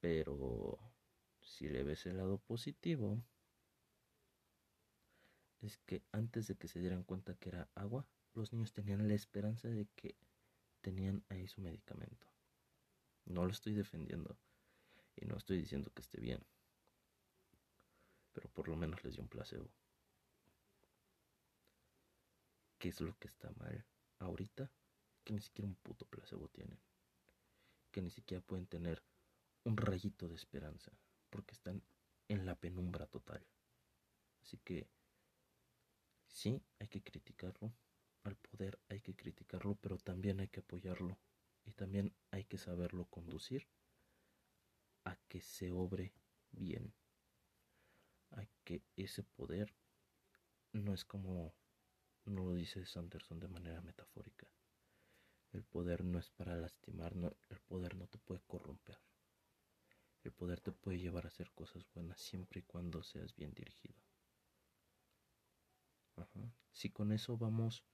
Pero 0.01 0.77
si 1.39 1.69
le 1.69 1.83
ves 1.83 2.05
el 2.05 2.17
lado 2.17 2.37
positivo, 2.37 3.23
es 5.61 5.77
que 5.77 6.03
antes 6.11 6.47
de 6.47 6.57
que 6.57 6.67
se 6.67 6.81
dieran 6.81 7.03
cuenta 7.03 7.33
que 7.35 7.47
era 7.47 7.69
agua, 7.75 8.05
los 8.33 8.51
niños 8.51 8.73
tenían 8.73 9.07
la 9.07 9.13
esperanza 9.13 9.69
de 9.69 9.87
que 9.95 10.17
tenían 10.81 11.23
ahí 11.29 11.47
su 11.47 11.61
medicamento. 11.61 12.27
No 13.23 13.45
lo 13.45 13.51
estoy 13.51 13.71
defendiendo 13.71 14.37
y 15.15 15.25
no 15.27 15.37
estoy 15.37 15.57
diciendo 15.57 15.93
que 15.93 16.01
esté 16.01 16.19
bien, 16.19 16.45
pero 18.33 18.49
por 18.49 18.67
lo 18.67 18.75
menos 18.75 19.01
les 19.05 19.13
dio 19.13 19.23
un 19.23 19.29
placebo. 19.29 19.71
¿Qué 22.77 22.89
es 22.89 22.99
lo 22.99 23.17
que 23.17 23.29
está 23.29 23.49
mal 23.51 23.85
ahorita? 24.19 24.69
Que 25.25 25.33
ni 25.33 25.41
siquiera 25.41 25.67
un 25.67 25.75
puto 25.75 26.05
placebo 26.05 26.47
tienen. 26.47 26.79
Que 27.91 28.01
ni 28.01 28.09
siquiera 28.09 28.41
pueden 28.41 28.67
tener 28.67 29.03
un 29.65 29.75
rayito 29.75 30.29
de 30.29 30.35
esperanza 30.35 30.91
porque 31.29 31.53
están 31.53 31.83
en 32.29 32.45
la 32.45 32.55
penumbra 32.55 33.07
total. 33.07 33.45
Así 34.41 34.57
que 34.59 34.87
sí, 36.27 36.61
hay 36.79 36.87
que 36.87 37.01
criticarlo. 37.01 37.73
Al 38.23 38.35
poder 38.35 38.79
hay 38.89 39.01
que 39.01 39.15
criticarlo, 39.15 39.75
pero 39.75 39.97
también 39.97 40.39
hay 40.39 40.47
que 40.47 40.61
apoyarlo. 40.61 41.17
Y 41.65 41.71
también 41.71 42.15
hay 42.31 42.45
que 42.45 42.57
saberlo 42.57 43.05
conducir 43.05 43.67
a 45.03 45.15
que 45.27 45.41
se 45.41 45.71
obre 45.71 46.13
bien. 46.51 46.93
A 48.31 48.45
que 48.63 48.83
ese 48.95 49.23
poder 49.23 49.75
no 50.73 50.93
es 50.93 51.05
como 51.05 51.55
no 52.25 52.43
lo 52.43 52.53
dice 52.53 52.85
Sanderson 52.85 53.39
de 53.39 53.47
manera 53.47 53.81
metafórica. 53.81 54.47
El 55.55 55.63
poder 55.63 56.03
no 56.03 56.19
es 56.19 56.29
para 56.31 56.53
lastimar, 56.57 57.13
el 57.15 57.61
poder 57.61 57.95
no 57.95 58.07
te 58.07 58.17
puede 58.17 58.41
corromper. 58.41 58.99
El 60.21 60.33
poder 60.33 60.59
te 60.59 60.73
puede 60.73 60.99
llevar 60.99 61.23
a 61.23 61.29
hacer 61.29 61.49
cosas 61.53 61.85
buenas 61.93 62.19
siempre 62.19 62.59
y 62.59 62.63
cuando 62.63 63.01
seas 63.03 63.33
bien 63.37 63.53
dirigido. 63.53 63.95
Si 66.73 66.89
con 66.89 67.13
eso 67.13 67.37
vamos 67.37 67.85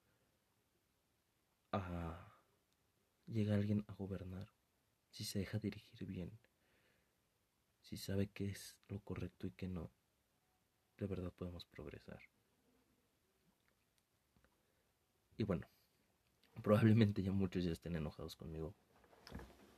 a 1.71 2.36
llega 3.28 3.54
alguien 3.54 3.86
a 3.88 3.93
gobernar, 3.93 4.52
si 5.12 5.24
se 5.24 5.38
deja 5.38 5.60
dirigir 5.60 6.04
bien, 6.08 6.39
si 7.80 7.95
sabe 7.95 8.32
qué 8.32 8.50
es 8.50 8.76
lo 8.88 9.02
correcto 9.02 9.45
y 9.45 9.52
qué 9.52 9.67
no, 9.67 9.91
de 10.97 11.06
verdad 11.06 11.32
podemos 11.32 11.65
progresar. 11.65 12.24
Y 15.38 15.43
bueno, 15.43 15.67
probablemente 16.64 17.24
ya 17.24 17.32
muchos 17.32 17.64
ya 17.64 17.72
estén 17.72 17.96
enojados 17.96 18.36
conmigo 18.36 18.74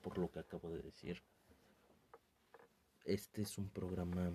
por 0.01 0.17
lo 0.17 0.29
que 0.29 0.39
acabo 0.39 0.69
de 0.69 0.81
decir 0.81 1.23
este 3.05 3.41
es 3.41 3.57
un 3.57 3.69
programa, 3.69 4.31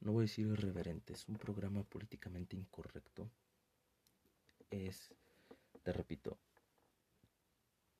no 0.00 0.12
voy 0.12 0.22
a 0.22 0.22
decir 0.22 0.46
irreverente, 0.46 1.12
es 1.12 1.28
un 1.28 1.36
programa 1.36 1.82
políticamente 1.84 2.56
incorrecto. 2.56 3.30
Es, 4.70 5.12
te 5.82 5.92
repito, 5.92 6.38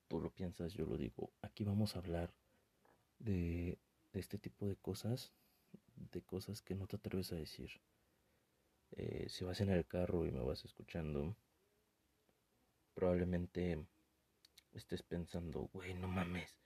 tú 0.09 0.20
lo 0.20 0.31
piensas, 0.31 0.72
yo 0.72 0.87
lo 0.87 0.96
digo. 0.96 1.31
Aquí 1.42 1.64
vamos 1.64 1.94
a 1.94 1.99
hablar 1.99 2.33
de, 3.18 3.79
este 4.14 4.38
tipo 4.38 4.66
de 4.66 4.77
cosas, 4.77 5.33
de 5.94 6.22
cosas 6.22 6.62
que 6.62 6.75
no 6.75 6.87
te 6.87 6.96
atreves 6.96 7.33
a 7.33 7.37
decir. 7.37 7.70
Eh, 8.92 9.27
si 9.29 9.44
vas 9.44 9.61
en 9.61 9.68
el 9.68 9.85
carro 9.87 10.25
y 10.25 10.31
me 10.31 10.40
vas 10.40 10.64
escuchando, 10.64 11.37
probablemente 12.96 13.87
estés 14.72 15.02
pensando, 15.04 15.70
güey, 15.72 15.94
no 15.94 16.09
mames 16.09 16.56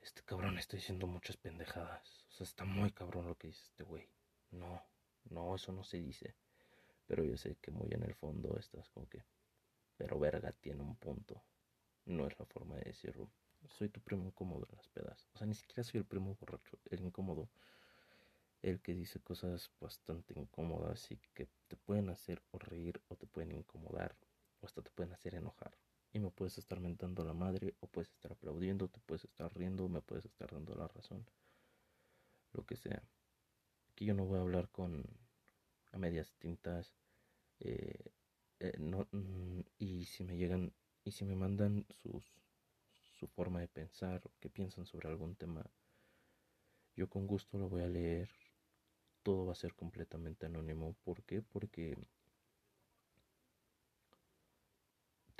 este 0.00 0.22
cabrón 0.22 0.58
está 0.58 0.76
diciendo 0.76 1.06
muchas 1.06 1.36
pendejadas. 1.36 2.24
O 2.28 2.32
sea, 2.32 2.44
está 2.44 2.64
muy 2.64 2.90
cabrón 2.90 3.26
lo 3.26 3.36
que 3.36 3.48
dice 3.48 3.62
este 3.64 3.84
güey. 3.84 4.08
No, 4.50 4.82
no, 5.24 5.54
eso 5.54 5.72
no 5.72 5.84
se 5.84 5.98
dice. 5.98 6.34
Pero 7.06 7.22
yo 7.24 7.36
sé 7.36 7.56
que 7.56 7.70
muy 7.70 7.88
en 7.92 8.02
el 8.02 8.14
fondo 8.14 8.56
estás 8.58 8.88
como 8.90 9.08
que... 9.08 9.24
Pero 9.96 10.18
verga 10.18 10.52
tiene 10.52 10.82
un 10.82 10.96
punto. 10.96 11.42
No 12.06 12.26
es 12.26 12.38
la 12.38 12.46
forma 12.46 12.76
de 12.76 12.84
decirlo. 12.84 13.30
Soy 13.68 13.90
tu 13.90 14.00
primo 14.00 14.24
incómodo 14.24 14.66
en 14.70 14.76
las 14.76 14.88
pedas. 14.88 15.28
O 15.34 15.38
sea, 15.38 15.46
ni 15.46 15.54
siquiera 15.54 15.84
soy 15.84 15.98
el 15.98 16.06
primo 16.06 16.34
borracho, 16.40 16.78
el 16.86 17.00
incómodo. 17.00 17.50
El 18.62 18.80
que 18.80 18.94
dice 18.94 19.20
cosas 19.20 19.70
bastante 19.80 20.38
incómodas 20.38 21.10
y 21.10 21.18
que 21.34 21.48
te 21.68 21.76
pueden 21.76 22.08
hacer 22.08 22.42
o 22.52 22.58
reír 22.58 23.02
o 23.08 23.16
te 23.16 23.26
pueden 23.26 23.52
incomodar 23.52 24.16
o 24.60 24.66
hasta 24.66 24.82
te 24.82 24.90
pueden 24.90 25.12
hacer 25.12 25.34
enojar 25.34 25.76
y 26.12 26.18
me 26.18 26.30
puedes 26.30 26.58
estar 26.58 26.80
mentando 26.80 27.24
la 27.24 27.34
madre 27.34 27.74
o 27.80 27.86
puedes 27.86 28.10
estar 28.10 28.32
aplaudiendo, 28.32 28.88
te 28.88 29.00
puedes 29.00 29.24
estar 29.24 29.52
riendo, 29.56 29.88
me 29.88 30.02
puedes 30.02 30.24
estar 30.24 30.50
dando 30.50 30.74
la 30.74 30.88
razón, 30.88 31.24
lo 32.52 32.64
que 32.66 32.76
sea. 32.76 33.02
Aquí 33.92 34.06
yo 34.06 34.14
no 34.14 34.24
voy 34.24 34.38
a 34.38 34.42
hablar 34.42 34.68
con 34.70 35.04
a 35.92 35.98
medias 35.98 36.32
tintas 36.38 36.94
eh, 37.60 38.12
eh, 38.60 38.76
no, 38.78 39.08
mm, 39.12 39.60
y 39.78 40.04
si 40.04 40.24
me 40.24 40.36
llegan 40.36 40.72
y 41.04 41.12
si 41.12 41.24
me 41.24 41.34
mandan 41.34 41.86
sus 42.02 42.24
su 43.20 43.26
forma 43.28 43.60
de 43.60 43.68
pensar, 43.68 44.22
que 44.40 44.48
piensan 44.48 44.86
sobre 44.86 45.08
algún 45.08 45.34
tema, 45.36 45.70
yo 46.96 47.08
con 47.10 47.26
gusto 47.26 47.58
lo 47.58 47.68
voy 47.68 47.82
a 47.82 47.86
leer. 47.88 48.30
Todo 49.22 49.44
va 49.44 49.52
a 49.52 49.56
ser 49.56 49.74
completamente 49.74 50.46
anónimo. 50.46 50.96
¿Por 51.04 51.22
qué? 51.24 51.42
Porque 51.42 51.98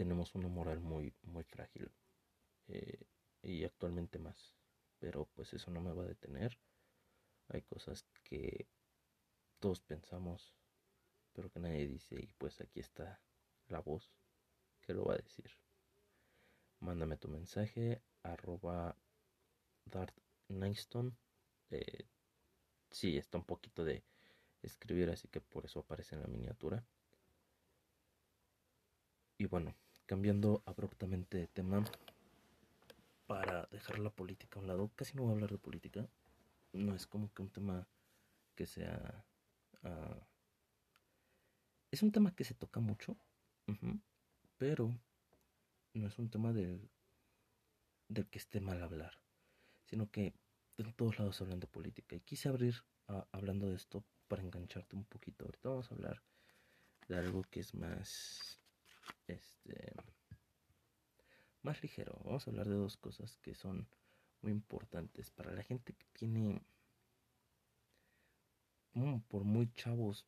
tenemos 0.00 0.34
una 0.34 0.48
moral 0.48 0.80
muy, 0.80 1.12
muy 1.24 1.44
frágil 1.44 1.92
eh, 2.68 3.04
y 3.42 3.64
actualmente 3.64 4.18
más. 4.18 4.56
Pero 4.98 5.28
pues 5.34 5.52
eso 5.52 5.70
no 5.70 5.82
me 5.82 5.92
va 5.92 6.04
a 6.04 6.06
detener. 6.06 6.58
Hay 7.48 7.60
cosas 7.60 8.06
que 8.24 8.66
todos 9.58 9.82
pensamos, 9.82 10.54
pero 11.34 11.50
que 11.50 11.60
nadie 11.60 11.86
dice 11.86 12.14
y 12.18 12.32
pues 12.38 12.62
aquí 12.62 12.80
está 12.80 13.20
la 13.68 13.80
voz 13.80 14.10
que 14.80 14.94
lo 14.94 15.04
va 15.04 15.12
a 15.12 15.18
decir. 15.18 15.50
Mándame 16.78 17.18
tu 17.18 17.28
mensaje 17.28 18.00
arroba 18.22 18.96
Dart 19.84 20.16
Eh, 21.72 22.08
sí, 22.90 23.18
está 23.18 23.36
un 23.36 23.44
poquito 23.44 23.84
de 23.84 24.02
escribir, 24.62 25.10
así 25.10 25.28
que 25.28 25.42
por 25.42 25.66
eso 25.66 25.80
aparece 25.80 26.14
en 26.14 26.22
la 26.22 26.28
miniatura. 26.28 26.86
Y 29.36 29.44
bueno, 29.44 29.74
cambiando 30.10 30.60
abruptamente 30.66 31.38
de 31.38 31.46
tema 31.46 31.84
para 33.28 33.68
dejar 33.70 34.00
la 34.00 34.10
política 34.10 34.58
a 34.58 34.62
un 34.62 34.66
lado. 34.66 34.90
Casi 34.96 35.16
no 35.16 35.22
voy 35.22 35.30
a 35.30 35.34
hablar 35.34 35.52
de 35.52 35.58
política. 35.58 36.08
No 36.72 36.96
es 36.96 37.06
como 37.06 37.32
que 37.32 37.42
un 37.42 37.50
tema 37.50 37.86
que 38.56 38.66
sea... 38.66 39.24
Ah, 39.84 40.18
es 41.92 42.02
un 42.02 42.10
tema 42.10 42.34
que 42.34 42.42
se 42.42 42.54
toca 42.54 42.80
mucho, 42.80 43.16
pero 44.58 44.92
no 45.94 46.08
es 46.08 46.18
un 46.18 46.28
tema 46.28 46.52
del, 46.52 46.90
del 48.08 48.26
que 48.26 48.38
esté 48.38 48.60
mal 48.60 48.82
hablar, 48.82 49.12
sino 49.84 50.10
que 50.10 50.34
en 50.78 50.92
todos 50.94 51.20
lados 51.20 51.40
hablan 51.40 51.60
de 51.60 51.68
política. 51.68 52.16
Y 52.16 52.20
quise 52.20 52.48
abrir 52.48 52.74
hablando 53.30 53.68
de 53.68 53.76
esto 53.76 54.02
para 54.26 54.42
engancharte 54.42 54.96
un 54.96 55.04
poquito. 55.04 55.44
Ahorita 55.44 55.68
vamos 55.68 55.88
a 55.88 55.94
hablar 55.94 56.20
de 57.06 57.16
algo 57.16 57.44
que 57.44 57.60
es 57.60 57.74
más 57.74 58.59
este 59.26 59.94
más 61.62 61.82
ligero. 61.82 62.18
Vamos 62.24 62.46
a 62.46 62.50
hablar 62.50 62.68
de 62.68 62.74
dos 62.74 62.96
cosas 62.96 63.36
que 63.36 63.54
son 63.54 63.88
muy 64.42 64.52
importantes 64.52 65.30
para 65.30 65.52
la 65.52 65.62
gente 65.62 65.94
que 65.94 66.06
tiene 66.12 66.62
mm, 68.94 69.20
por 69.28 69.44
muy 69.44 69.72
chavos 69.74 70.26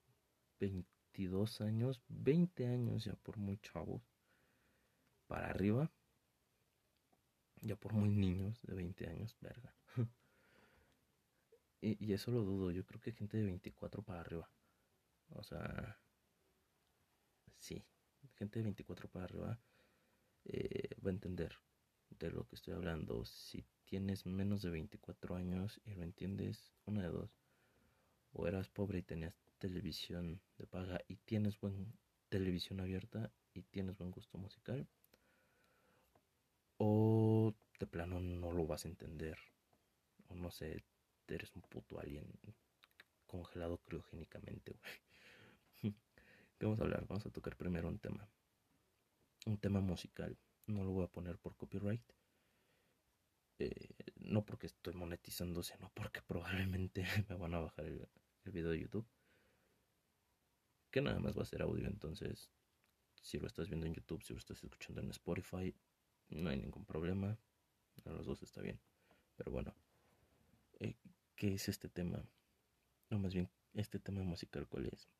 22 0.60 1.60
años, 1.60 2.02
20 2.08 2.66
años 2.66 3.04
ya 3.04 3.14
por 3.14 3.36
muy 3.38 3.58
chavos 3.58 4.02
para 5.26 5.48
arriba. 5.48 5.90
Ya 7.62 7.76
por 7.76 7.92
muy 7.92 8.10
niños 8.10 8.60
de 8.62 8.74
20 8.74 9.06
años, 9.06 9.36
verga. 9.40 9.72
y, 11.80 12.04
y 12.04 12.12
eso 12.12 12.32
lo 12.32 12.42
dudo, 12.42 12.72
yo 12.72 12.84
creo 12.84 13.00
que 13.00 13.12
gente 13.12 13.36
de 13.36 13.44
24 13.44 14.02
para 14.02 14.20
arriba. 14.20 14.50
O 15.28 15.44
sea, 15.44 15.96
sí, 17.58 17.84
gente 18.42 18.58
de 18.58 18.64
24 18.64 19.08
para 19.08 19.24
arriba 19.24 19.60
eh, 20.46 20.96
va 21.04 21.10
a 21.10 21.14
entender. 21.14 21.52
de 22.10 22.30
lo 22.30 22.44
que 22.48 22.56
estoy 22.56 22.74
hablando. 22.74 23.24
Si 23.24 23.64
tienes 23.84 24.26
menos 24.26 24.62
de 24.62 24.70
24 24.70 25.36
años 25.36 25.80
y 25.84 25.94
lo 25.94 26.02
entiendes, 26.02 26.72
una 26.84 27.02
de 27.02 27.08
dos. 27.08 27.30
O 28.32 28.48
eras 28.48 28.68
pobre 28.68 28.98
y 28.98 29.02
tenías 29.02 29.34
televisión 29.58 30.40
de 30.58 30.66
paga 30.66 31.00
y 31.06 31.16
tienes 31.16 31.60
buen 31.60 31.96
televisión 32.28 32.80
abierta 32.80 33.30
y 33.54 33.62
tienes 33.62 33.96
buen 33.96 34.10
gusto 34.10 34.38
musical. 34.38 34.88
O 36.78 37.54
de 37.78 37.86
plano 37.86 38.18
no 38.18 38.50
lo 38.50 38.66
vas 38.66 38.84
a 38.84 38.88
entender. 38.88 39.38
O 40.28 40.34
no 40.34 40.50
sé, 40.50 40.82
eres 41.28 41.54
un 41.54 41.62
puto 41.62 42.00
alien 42.00 42.26
congelado 43.26 43.78
criogénicamente, 43.78 44.72
güey. 44.72 45.11
¿Qué 46.62 46.66
vamos 46.66 46.78
a 46.78 46.84
hablar? 46.84 47.04
Vamos 47.08 47.26
a 47.26 47.30
tocar 47.30 47.56
primero 47.56 47.88
un 47.88 47.98
tema. 47.98 48.30
Un 49.46 49.58
tema 49.58 49.80
musical. 49.80 50.38
No 50.68 50.84
lo 50.84 50.92
voy 50.92 51.02
a 51.02 51.08
poner 51.08 51.36
por 51.36 51.56
copyright. 51.56 52.04
Eh, 53.58 53.90
no 54.20 54.44
porque 54.46 54.68
estoy 54.68 54.94
monetizando, 54.94 55.64
sino 55.64 55.90
porque 55.92 56.22
probablemente 56.22 57.04
me 57.28 57.34
van 57.34 57.54
a 57.54 57.58
bajar 57.58 57.86
el, 57.86 58.08
el 58.44 58.52
video 58.52 58.70
de 58.70 58.78
YouTube. 58.78 59.04
Que 60.92 61.02
nada 61.02 61.18
más 61.18 61.36
va 61.36 61.42
a 61.42 61.46
ser 61.46 61.62
audio, 61.62 61.88
entonces 61.88 62.52
si 63.20 63.40
lo 63.40 63.48
estás 63.48 63.66
viendo 63.66 63.86
en 63.86 63.94
YouTube, 63.94 64.22
si 64.22 64.32
lo 64.32 64.38
estás 64.38 64.62
escuchando 64.62 65.00
en 65.00 65.10
Spotify, 65.10 65.74
no 66.28 66.48
hay 66.48 66.58
ningún 66.58 66.84
problema. 66.84 67.36
A 68.04 68.10
los 68.10 68.24
dos 68.24 68.40
está 68.44 68.60
bien. 68.60 68.78
Pero 69.34 69.50
bueno, 69.50 69.74
eh, 70.78 70.94
¿qué 71.34 71.54
es 71.54 71.68
este 71.68 71.88
tema? 71.88 72.24
No, 73.10 73.18
más 73.18 73.34
bien, 73.34 73.50
este 73.74 73.98
tema 73.98 74.22
musical, 74.22 74.68
¿cuál 74.68 74.86
es? 74.86 75.10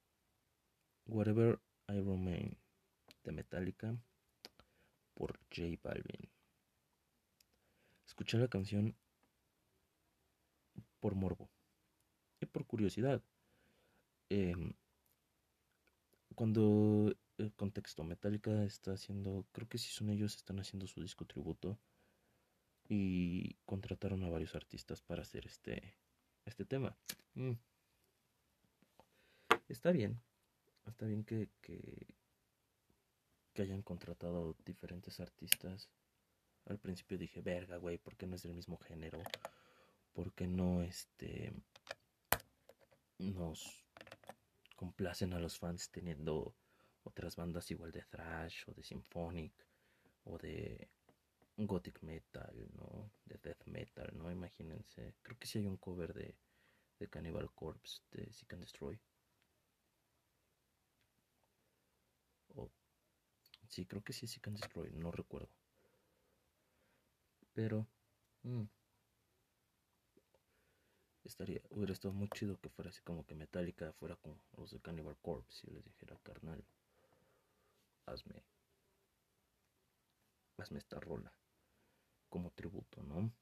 Whatever 1.06 1.60
I 1.88 2.00
Remain 2.00 2.56
de 3.24 3.32
Metallica 3.32 3.96
por 5.14 5.38
J 5.54 5.78
Balvin. 5.82 6.30
Escuché 8.06 8.38
la 8.38 8.48
canción 8.48 8.96
por 11.00 11.14
morbo 11.14 11.48
y 12.40 12.46
por 12.46 12.66
curiosidad. 12.66 13.22
Em, 14.28 14.72
cuando 16.34 17.14
el 17.38 17.52
contexto 17.54 18.04
Metallica 18.04 18.64
está 18.64 18.92
haciendo, 18.92 19.46
creo 19.52 19.68
que 19.68 19.78
si 19.78 19.90
son 19.90 20.10
ellos, 20.10 20.36
están 20.36 20.58
haciendo 20.60 20.86
su 20.86 21.02
disco 21.02 21.24
tributo 21.24 21.78
y 22.88 23.54
contrataron 23.64 24.22
a 24.24 24.30
varios 24.30 24.54
artistas 24.54 25.02
para 25.02 25.22
hacer 25.22 25.46
este, 25.46 25.96
este 26.44 26.64
tema. 26.64 26.96
Mm. 27.34 27.52
Está 29.68 29.92
bien, 29.92 30.20
está 30.90 31.06
bien 31.06 31.24
que, 31.24 31.48
que, 31.60 32.06
que 33.52 33.62
hayan 33.62 33.82
contratado 33.82 34.56
diferentes 34.64 35.20
artistas. 35.20 35.88
Al 36.66 36.78
principio 36.78 37.18
dije, 37.18 37.40
verga, 37.40 37.76
güey, 37.76 37.98
¿por 37.98 38.16
qué 38.16 38.26
no 38.26 38.36
es 38.36 38.42
del 38.42 38.54
mismo 38.54 38.78
género? 38.78 39.22
¿Por 40.12 40.32
qué 40.34 40.46
no 40.46 40.82
este 40.82 41.52
nos 43.18 43.84
complacen 44.76 45.32
a 45.32 45.38
los 45.38 45.58
fans 45.58 45.90
teniendo 45.90 46.56
otras 47.04 47.36
bandas 47.36 47.70
igual 47.70 47.92
de 47.92 48.02
thrash 48.02 48.64
o 48.66 48.74
de 48.74 48.82
symphonic 48.82 49.52
o 50.24 50.38
de 50.38 50.88
gothic 51.56 52.02
metal, 52.02 52.68
¿no? 52.74 53.10
De 53.24 53.38
death 53.38 53.64
metal, 53.66 54.10
¿no? 54.14 54.30
Imagínense. 54.30 55.14
Creo 55.22 55.38
que 55.38 55.46
sí 55.46 55.58
hay 55.58 55.66
un 55.66 55.76
cover 55.76 56.12
de, 56.12 56.36
de 56.98 57.08
Cannibal 57.08 57.52
Corpse 57.54 58.02
de 58.10 58.32
Seek 58.32 58.52
and 58.54 58.62
Destroy. 58.62 59.00
Sí, 63.72 63.86
creo 63.86 64.02
que 64.04 64.12
sí 64.12 64.26
es 64.26 64.38
and 64.46 64.58
Destroy, 64.58 64.90
no 64.92 65.10
recuerdo. 65.10 65.48
Pero... 67.54 67.86
Mm, 68.42 68.64
estaría, 71.24 71.62
hubiera 71.70 71.92
estado 71.92 72.12
muy 72.12 72.28
chido 72.28 72.60
que 72.60 72.68
fuera 72.68 72.90
así 72.90 73.00
como 73.02 73.24
que 73.24 73.34
Metallica 73.34 73.92
fuera 73.94 74.16
con 74.16 74.38
los 74.56 74.70
de 74.72 74.80
Cannibal 74.80 75.16
Corpse 75.22 75.66
y 75.70 75.72
les 75.72 75.84
dijera, 75.84 76.18
carnal, 76.22 76.62
hazme, 78.06 78.42
hazme 80.58 80.78
esta 80.78 81.00
rola 81.00 81.32
como 82.28 82.50
tributo, 82.50 83.02
¿no? 83.02 83.32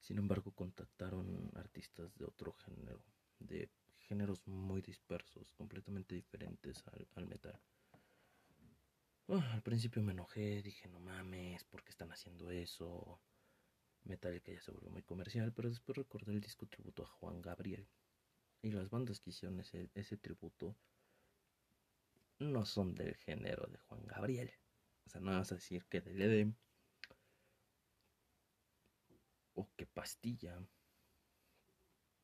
Sin 0.00 0.18
embargo, 0.18 0.52
contactaron 0.52 1.50
artistas 1.54 2.14
de 2.18 2.26
otro 2.26 2.52
género, 2.52 3.02
de 3.38 3.70
géneros 4.00 4.46
muy 4.46 4.82
dispersos, 4.82 5.52
completamente 5.52 6.14
diferentes 6.14 6.84
al, 7.14 7.26
metal. 7.26 7.58
Ah, 9.28 9.52
al 9.52 9.62
principio 9.62 10.02
me 10.02 10.12
enojé, 10.12 10.62
dije, 10.62 10.88
no 10.88 10.98
mames, 11.00 11.64
¿por 11.64 11.82
qué 11.82 11.90
están 11.90 12.10
haciendo 12.12 12.50
eso? 12.50 13.20
Metallica 14.04 14.52
ya 14.52 14.60
se 14.60 14.70
volvió 14.70 14.90
muy 14.90 15.02
comercial, 15.02 15.52
pero 15.52 15.68
después 15.70 15.96
recordé 15.96 16.32
el 16.32 16.40
disco 16.40 16.66
tributo 16.66 17.04
a 17.04 17.06
Juan 17.06 17.40
Gabriel. 17.42 17.88
Y 18.62 18.70
las 18.72 18.90
bandas 18.90 19.20
que 19.20 19.30
hicieron 19.30 19.60
ese, 19.60 20.16
tributo 20.18 20.76
no 22.38 22.64
son 22.66 22.94
del 22.94 23.14
género 23.16 23.66
de 23.66 23.78
Juan 23.78 24.06
Gabriel. 24.06 24.52
O 25.06 25.10
sea, 25.10 25.20
no 25.20 25.32
vas 25.32 25.52
a 25.52 25.56
decir 25.56 25.84
que 25.86 26.00
del 26.00 26.20
Edem 26.22 26.54
o 29.54 29.68
que 29.76 29.86
Pastilla 29.86 30.58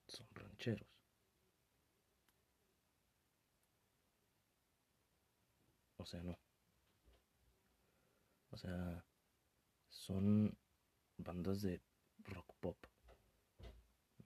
son 0.06 0.26
rancheros. 0.34 0.88
O 5.98 6.04
sea, 6.06 6.22
no. 6.22 6.49
Sea, 8.60 9.02
son 9.88 10.54
bandas 11.16 11.62
de 11.62 11.80
rock 12.24 12.54
pop, 12.60 12.76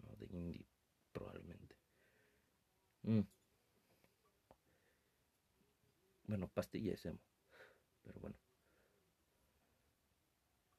no 0.02 0.16
de 0.16 0.26
indie, 0.26 0.66
probablemente. 1.12 1.76
Mm. 3.02 3.20
Bueno, 6.24 6.48
pastilla 6.48 6.94
es 6.94 7.06
emo, 7.06 7.20
pero 8.02 8.18
bueno. 8.18 8.36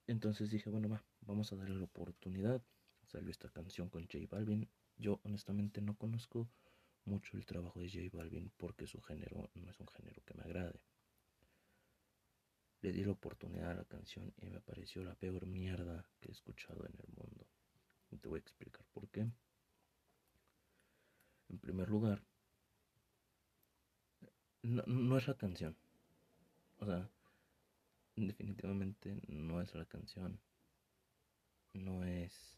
Entonces 0.07 0.51
dije, 0.51 0.69
bueno, 0.69 0.89
va, 0.89 1.05
vamos 1.21 1.53
a 1.53 1.55
darle 1.55 1.77
la 1.77 1.85
oportunidad. 1.85 2.61
Salió 3.05 3.31
esta 3.31 3.47
canción 3.47 3.87
con 3.87 4.03
J 4.03 4.17
Balvin. 4.29 4.69
Yo 4.97 5.21
honestamente 5.23 5.79
no 5.81 5.95
conozco 5.95 6.49
mucho 7.05 7.37
el 7.37 7.45
trabajo 7.45 7.79
de 7.79 7.89
J 7.89 8.09
Balvin 8.11 8.51
porque 8.57 8.85
su 8.85 8.99
género 9.01 9.49
no 9.53 9.69
es 9.69 9.79
un 9.79 9.87
género 9.87 10.21
que 10.25 10.33
me 10.33 10.43
agrade. 10.43 10.81
Le 12.85 12.91
di 12.91 13.03
la 13.03 13.13
oportunidad 13.13 13.71
a 13.71 13.73
la 13.73 13.85
canción 13.85 14.31
y 14.37 14.45
me 14.45 14.61
pareció 14.61 15.03
la 15.03 15.15
peor 15.15 15.47
mierda 15.47 16.05
que 16.19 16.29
he 16.29 16.31
escuchado 16.31 16.85
en 16.85 16.93
el 16.93 17.07
mundo. 17.15 17.47
Y 18.11 18.17
te 18.17 18.27
voy 18.27 18.37
a 18.37 18.41
explicar 18.41 18.85
por 18.93 19.09
qué. 19.09 19.21
En 21.49 21.57
primer 21.57 21.89
lugar, 21.89 22.23
no, 24.61 25.17
es 25.17 25.27
la 25.27 25.33
canción. 25.33 25.75
O 26.77 26.85
sea, 26.85 27.09
definitivamente 28.15 29.19
no 29.29 29.61
es 29.61 29.73
la 29.73 29.85
canción. 29.85 30.39
No 31.73 32.03
es... 32.03 32.55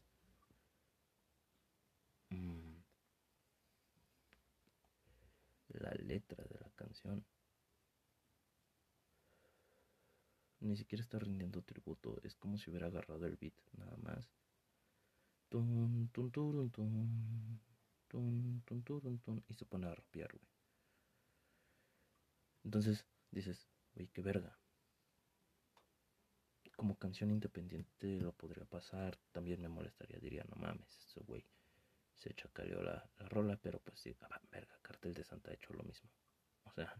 Mm, 2.28 2.76
la 5.68 5.92
letra 5.92 6.44
de 6.44 6.60
la 6.60 6.70
canción. 6.76 7.24
Ni 10.60 10.76
siquiera 10.76 11.02
está 11.02 11.18
rindiendo 11.18 11.62
tributo. 11.62 12.18
Es 12.22 12.34
como 12.34 12.58
si 12.58 12.70
hubiera 12.70 12.88
agarrado 12.88 13.26
el 13.26 13.36
beat, 13.36 13.54
nada 13.76 13.96
más. 13.98 14.28
y 19.48 19.54
se 19.54 19.64
pone 19.64 19.86
a 19.86 19.94
rapear, 19.94 20.30
güey. 20.32 20.48
Entonces 22.64 23.06
dices, 23.30 23.68
güey, 23.94 24.08
qué 24.08 24.20
verga. 24.22 24.58
Como 26.76 26.96
canción 26.98 27.30
independiente 27.30 28.20
lo 28.20 28.32
podría 28.32 28.64
pasar. 28.64 29.18
También 29.32 29.60
me 29.60 29.68
molestaría, 29.68 30.18
diría, 30.18 30.44
no 30.48 30.56
mames, 30.56 30.98
ese 31.06 31.20
güey 31.20 31.44
se 32.18 32.34
chacaleó 32.34 32.82
la, 32.82 33.08
la 33.18 33.28
rola, 33.28 33.56
pero 33.56 33.78
pues 33.80 34.00
sí, 34.00 34.14
ah, 34.22 34.40
verga, 34.50 34.76
Cartel 34.82 35.14
de 35.14 35.24
Santa 35.24 35.50
ha 35.50 35.54
hecho 35.54 35.72
lo 35.72 35.84
mismo. 35.84 36.10
O 36.64 36.72
sea, 36.72 36.94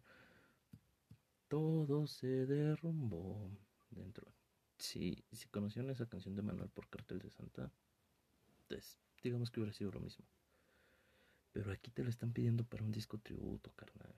todo 1.49 2.07
se 2.07 2.47
derrumbó 2.47 3.51
dentro. 3.91 4.33
Si, 4.79 5.25
si 5.33 5.49
conocieron 5.49 5.91
esa 5.91 6.07
canción 6.07 6.37
de 6.37 6.43
Manuel 6.43 6.69
por 6.69 6.89
Cartel 6.89 7.19
de 7.19 7.31
Santa, 7.31 7.73
pues 8.69 8.99
digamos 9.23 9.51
que 9.51 9.61
hubiera 9.61 9.73
sido 9.73 9.91
lo 9.91 10.01
mismo. 10.01 10.25
Pero 11.53 11.73
aquí 11.73 11.91
te 11.91 12.05
lo 12.05 12.11
están 12.11 12.33
pidiendo 12.33 12.65
para 12.65 12.85
un 12.85 12.93
disco 12.93 13.19
tributo, 13.19 13.73
carnal. 13.75 14.15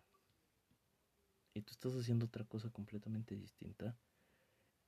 Y 1.54 1.62
tú 1.62 1.72
estás 1.72 1.94
haciendo 1.94 2.26
otra 2.26 2.44
cosa 2.44 2.70
completamente 2.70 3.36
distinta. 3.36 3.96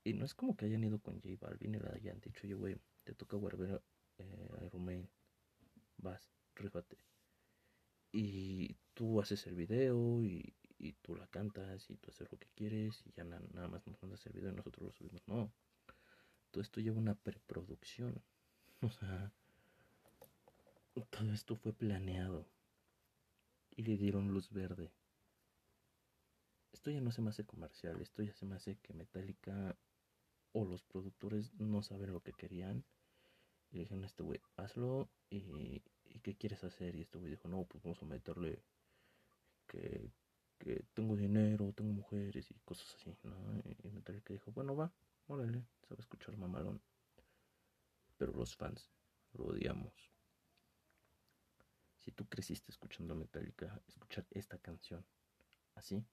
Y 0.04 0.14
no 0.14 0.24
es 0.24 0.34
como 0.34 0.56
que 0.56 0.66
hayan 0.66 0.84
ido 0.84 0.98
con 0.98 1.20
J 1.20 1.36
Balvin 1.40 1.76
y 1.76 1.78
le 1.78 1.88
hayan 1.90 2.20
dicho, 2.20 2.40
oye, 2.44 2.54
güey, 2.54 2.76
te 3.04 3.14
toca 3.14 3.36
guardar 3.36 3.82
eh, 4.18 4.68
Romain. 4.70 5.08
Vas, 5.98 6.28
rífate. 6.56 6.98
Y 8.12 8.76
tú 8.94 9.20
haces 9.20 9.46
el 9.46 9.54
video 9.54 10.22
y, 10.22 10.54
y 10.82 10.94
tú 10.94 11.14
la 11.14 11.28
cantas 11.28 11.88
y 11.90 11.96
tú 11.96 12.10
haces 12.10 12.30
lo 12.32 12.38
que 12.38 12.48
quieres 12.56 13.02
y 13.06 13.12
ya 13.12 13.22
nada 13.22 13.68
más 13.68 13.86
nos 13.86 14.02
mandas 14.02 14.26
el 14.26 14.32
video 14.32 14.50
y 14.50 14.56
nosotros 14.56 14.84
lo 14.84 14.92
subimos. 14.92 15.22
No. 15.28 15.52
todo 16.50 16.60
esto 16.60 16.80
lleva 16.80 16.98
una 16.98 17.14
preproducción. 17.14 18.22
O 18.84 18.90
sea, 18.90 19.30
todo 21.10 21.32
esto 21.32 21.54
fue 21.54 21.72
planeado 21.72 22.48
y 23.76 23.84
le 23.84 23.96
dieron 23.96 24.32
luz 24.32 24.50
verde. 24.50 24.90
Esto 26.72 26.90
ya 26.90 27.00
no 27.00 27.12
se 27.12 27.22
me 27.22 27.30
hace 27.30 27.44
comercial, 27.44 28.00
esto 28.00 28.24
ya 28.24 28.34
se 28.34 28.44
me 28.44 28.56
hace 28.56 28.76
que 28.78 28.92
Metallica 28.92 29.76
o 30.50 30.64
los 30.64 30.82
productores 30.82 31.54
no 31.60 31.82
saben 31.82 32.12
lo 32.12 32.22
que 32.22 32.32
querían. 32.32 32.84
Y 33.70 33.76
le 33.76 33.82
dijeron 33.82 34.02
a 34.02 34.08
este 34.08 34.24
güey, 34.24 34.40
hazlo 34.56 35.08
y, 35.30 35.80
qué 36.22 36.34
quieres 36.34 36.64
hacer. 36.64 36.96
Y 36.96 37.02
este 37.02 37.18
güey 37.18 37.30
dijo, 37.30 37.46
no, 37.46 37.64
pues 37.64 37.84
vamos 37.84 38.02
a 38.02 38.06
meterle 38.06 38.64
que, 39.68 40.10
que 40.58 40.84
tengo 40.94 41.16
dinero, 41.16 41.72
tengo 41.72 41.92
mujeres 41.92 42.50
y 42.50 42.54
cosas 42.64 42.94
así, 42.94 43.14
¿no? 43.24 43.34
Y 43.82 43.90
Metallica 43.90 44.32
dijo, 44.32 44.52
bueno, 44.52 44.76
va, 44.76 44.92
órale, 45.26 45.66
sabe 45.88 46.00
escuchar 46.00 46.36
mamalón. 46.36 46.80
Pero 48.16 48.32
los 48.32 48.54
fans 48.54 48.90
lo 49.32 49.46
odiamos. 49.46 49.92
Si 51.98 52.12
tú 52.12 52.28
creciste 52.28 52.70
escuchando 52.70 53.14
Metallica, 53.14 53.80
escuchar 53.86 54.26
esta 54.30 54.58
canción 54.58 55.04
así 55.74 56.04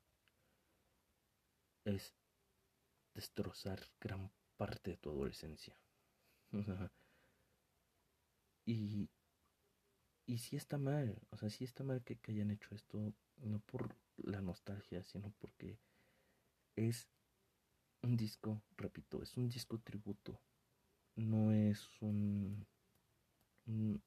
es 1.85 2.13
destrozar 3.13 3.79
gran 3.99 4.31
parte 4.57 4.91
de 4.91 4.97
tu 4.97 5.09
adolescencia. 5.09 5.75
y, 8.65 9.09
y 10.29 10.37
sí 10.37 10.55
está 10.55 10.77
mal, 10.77 11.19
o 11.31 11.37
sea, 11.37 11.49
sí 11.49 11.63
está 11.63 11.83
mal 11.83 12.03
que, 12.03 12.19
hayan 12.27 12.51
hecho 12.51 12.75
esto, 12.75 12.99
no 13.37 13.59
por 13.61 13.95
la 14.17 14.41
nostalgia, 14.41 15.01
sino 15.01 15.31
porque 15.39 15.79
es 16.75 17.07
un 18.03 18.15
disco, 18.15 18.61
repito, 18.77 19.23
es 19.23 19.35
un 19.37 19.49
disco 19.49 19.79
tributo, 19.79 20.39
no 21.15 21.51
es 21.51 21.89
un, 21.99 22.67
un 23.65 24.03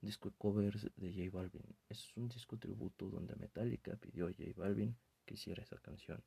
disco 0.00 0.30
de 0.30 0.36
covers 0.38 0.90
de 0.96 1.12
J 1.12 1.36
Balvin, 1.36 1.76
es 1.90 2.16
un 2.16 2.28
disco 2.28 2.56
tributo 2.56 3.10
donde 3.10 3.36
Metallica 3.36 3.94
pidió 3.96 4.28
a 4.28 4.32
J 4.32 4.52
Balvin 4.56 4.96
que 5.26 5.34
hiciera 5.34 5.62
esa 5.62 5.76
canción. 5.76 6.24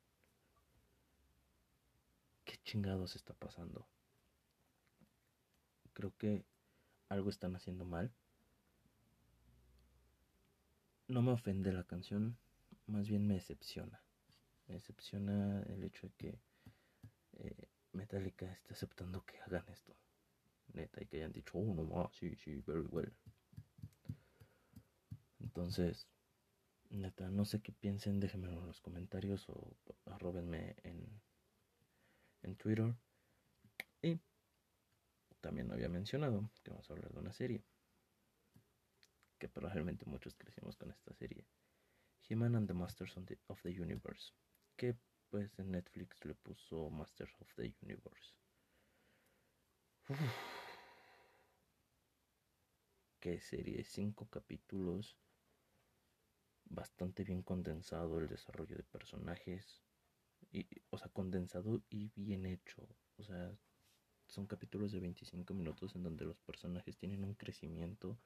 ¿Qué 2.44 2.58
chingados 2.58 3.16
está 3.16 3.34
pasando? 3.34 3.88
Creo 5.94 6.16
que 6.16 6.44
algo 7.08 7.28
están 7.28 7.56
haciendo 7.56 7.84
mal. 7.84 8.14
No 11.08 11.22
me 11.22 11.32
ofende 11.32 11.72
la 11.72 11.84
canción, 11.84 12.36
más 12.86 13.08
bien 13.08 13.26
me 13.26 13.34
decepciona. 13.34 14.02
Me 14.66 14.74
decepciona 14.74 15.62
el 15.62 15.84
hecho 15.84 16.08
de 16.08 16.12
que 16.14 16.38
eh, 17.38 17.68
Metallica 17.92 18.52
esté 18.52 18.74
aceptando 18.74 19.24
que 19.24 19.38
hagan 19.40 19.64
esto. 19.68 19.94
Neta, 20.72 21.02
y 21.02 21.06
que 21.06 21.18
hayan 21.18 21.32
dicho, 21.32 21.58
oh, 21.58 21.74
no 21.74 21.84
más, 21.84 22.14
sí, 22.16 22.34
sí, 22.36 22.62
very 22.66 22.86
well. 22.90 23.12
Entonces, 25.40 26.08
neta, 26.90 27.30
no 27.30 27.44
sé 27.44 27.60
qué 27.62 27.72
piensen, 27.72 28.18
déjenmelo 28.20 28.58
en 28.60 28.66
los 28.66 28.80
comentarios 28.80 29.48
o 29.48 29.76
arrobenme 30.06 30.76
en 30.82 31.20
en 32.46 32.56
Twitter. 32.56 32.94
Y 34.02 34.18
también 35.40 35.70
había 35.72 35.88
mencionado 35.88 36.50
que 36.62 36.70
vamos 36.70 36.88
a 36.88 36.94
hablar 36.94 37.12
de 37.12 37.20
una 37.20 37.32
serie. 37.32 37.62
Que 39.38 39.48
probablemente 39.48 40.06
muchos 40.06 40.34
crecimos 40.34 40.76
con 40.76 40.90
esta 40.90 41.12
serie. 41.14 41.46
He-Man 42.28 42.56
and 42.56 42.66
the 42.66 42.74
Masters 42.74 43.16
of 43.48 43.62
the 43.62 43.80
Universe. 43.80 44.32
Que 44.76 44.96
pues 45.28 45.58
en 45.58 45.70
Netflix 45.72 46.24
le 46.24 46.34
puso 46.34 46.90
Masters 46.90 47.34
of 47.40 47.54
the 47.54 47.74
Universe. 47.82 48.34
Qué 53.20 53.40
serie, 53.40 53.84
cinco 53.84 54.28
capítulos. 54.28 55.18
Bastante 56.64 57.24
bien 57.24 57.42
condensado 57.42 58.18
el 58.18 58.28
desarrollo 58.28 58.76
de 58.76 58.82
personajes 58.82 59.86
o 60.90 60.98
sea, 60.98 61.08
condensado 61.08 61.82
y 61.90 62.10
bien 62.14 62.46
hecho. 62.46 62.88
O 63.16 63.24
sea, 63.24 63.52
son 64.26 64.46
capítulos 64.46 64.92
de 64.92 65.00
25 65.00 65.54
minutos 65.54 65.94
en 65.94 66.02
donde 66.02 66.24
los 66.24 66.38
personajes 66.40 66.96
tienen 66.96 67.24
un 67.24 67.34
crecimiento 67.34 68.18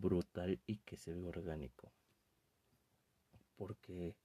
brutal 0.00 0.60
y 0.66 0.78
que 0.78 0.96
se 0.96 1.12
ve 1.12 1.24
orgánico. 1.24 1.92
Porque 3.56 4.16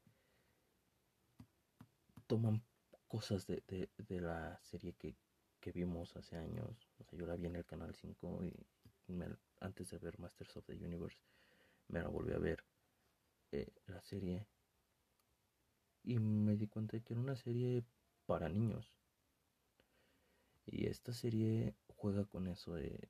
toman 2.28 2.64
cosas 3.08 3.48
de, 3.48 3.90
la 4.10 4.60
serie 4.64 4.94
que, 4.94 5.16
vimos 5.74 6.16
hace 6.16 6.38
años. 6.38 6.88
O 6.98 7.04
sea, 7.04 7.20
yo 7.20 7.26
la 7.26 7.36
vi 7.36 7.48
en 7.48 7.58
el 7.58 7.66
canal 7.66 7.94
5 7.94 8.46
y 8.46 8.54
antes 9.60 9.90
de 9.90 9.98
ver 9.98 10.18
Masters 10.18 10.56
of 10.56 10.66
the 10.66 10.74
Universe 10.74 11.18
me 11.90 12.02
la 12.02 12.08
volví 12.08 12.34
a 12.34 12.38
ver. 12.38 12.64
Eh, 13.52 13.68
la 13.88 14.02
serie 14.02 14.48
y 16.08 16.20
me 16.20 16.56
di 16.56 16.68
cuenta 16.68 16.96
de 16.96 17.04
que 17.04 17.14
era 17.14 17.22
una 17.22 17.36
serie 17.36 17.84
para 18.26 18.48
niños. 18.48 18.94
Y 20.66 20.88
esta 20.88 21.14
serie 21.14 21.76
juega 21.88 22.24
con 22.26 22.48
eso 22.48 22.76
de... 22.76 23.10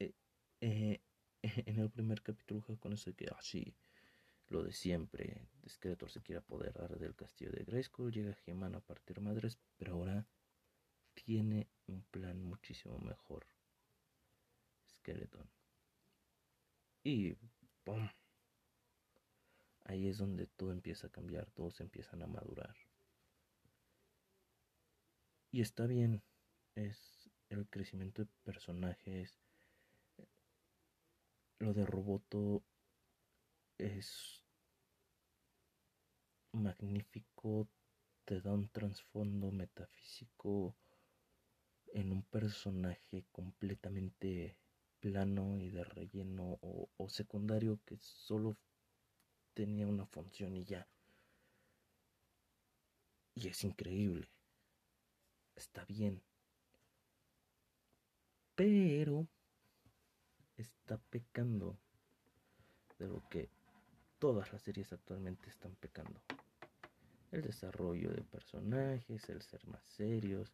Eh, 0.00 0.12
eh, 0.60 1.00
en 1.66 1.78
el 1.78 1.90
primer 1.90 2.22
capítulo 2.22 2.60
juega 2.60 2.80
con 2.80 2.92
eso 2.92 3.10
de 3.10 3.16
que, 3.16 3.26
así 3.36 3.74
ah, 3.76 3.90
lo 4.48 4.64
de 4.64 4.72
siempre, 4.72 5.48
Skeletor 5.68 6.10
se 6.10 6.22
quiere 6.22 6.40
apoderar 6.40 6.98
del 6.98 7.14
castillo 7.14 7.52
de 7.52 7.64
Grayskull, 7.64 8.12
llega 8.12 8.36
He-Man 8.46 8.74
a 8.74 8.80
partir 8.80 9.20
madres, 9.20 9.58
pero 9.76 9.94
ahora 9.94 10.26
tiene 11.14 11.68
un 11.86 12.02
plan 12.10 12.42
muchísimo 12.42 12.98
mejor. 12.98 13.46
Skeleton. 14.88 15.48
Y 17.04 17.34
¡pum! 17.84 18.08
ahí 19.84 20.08
es 20.08 20.18
donde 20.18 20.46
todo 20.46 20.72
empieza 20.72 21.08
a 21.08 21.10
cambiar, 21.10 21.50
todos 21.50 21.80
empiezan 21.80 22.22
a 22.22 22.26
madurar. 22.26 22.76
Y 25.52 25.60
está 25.60 25.86
bien, 25.86 26.22
es 26.76 27.28
el 27.48 27.68
crecimiento 27.68 28.22
de 28.22 28.28
personajes. 28.44 29.40
Lo 31.60 31.74
de 31.74 31.84
Roboto 31.84 32.64
es 33.76 34.42
magnífico, 36.52 37.68
te 38.24 38.40
da 38.40 38.54
un 38.54 38.70
trasfondo 38.70 39.52
metafísico 39.52 40.74
en 41.92 42.12
un 42.12 42.22
personaje 42.22 43.26
completamente 43.30 44.56
plano 45.00 45.58
y 45.58 45.68
de 45.68 45.84
relleno 45.84 46.58
o, 46.62 47.08
secundario 47.10 47.78
que 47.84 47.98
solo 47.98 48.56
tenía 49.52 49.86
una 49.86 50.06
función 50.06 50.56
y 50.56 50.64
ya. 50.64 50.88
Y 53.34 53.48
es 53.48 53.64
increíble. 53.64 54.30
Está 55.56 55.84
bien. 55.84 56.22
Pero 58.54 59.28
está 60.90 60.98
pecando 61.08 61.78
de 62.98 63.06
lo 63.06 63.22
que 63.28 63.48
todas 64.18 64.52
las 64.52 64.60
series 64.60 64.92
actualmente 64.92 65.48
están 65.48 65.72
pecando. 65.76 66.20
El 67.30 67.42
desarrollo 67.42 68.10
de 68.10 68.22
personajes, 68.22 69.28
el 69.28 69.40
ser 69.40 69.64
más 69.68 69.84
serios, 69.84 70.52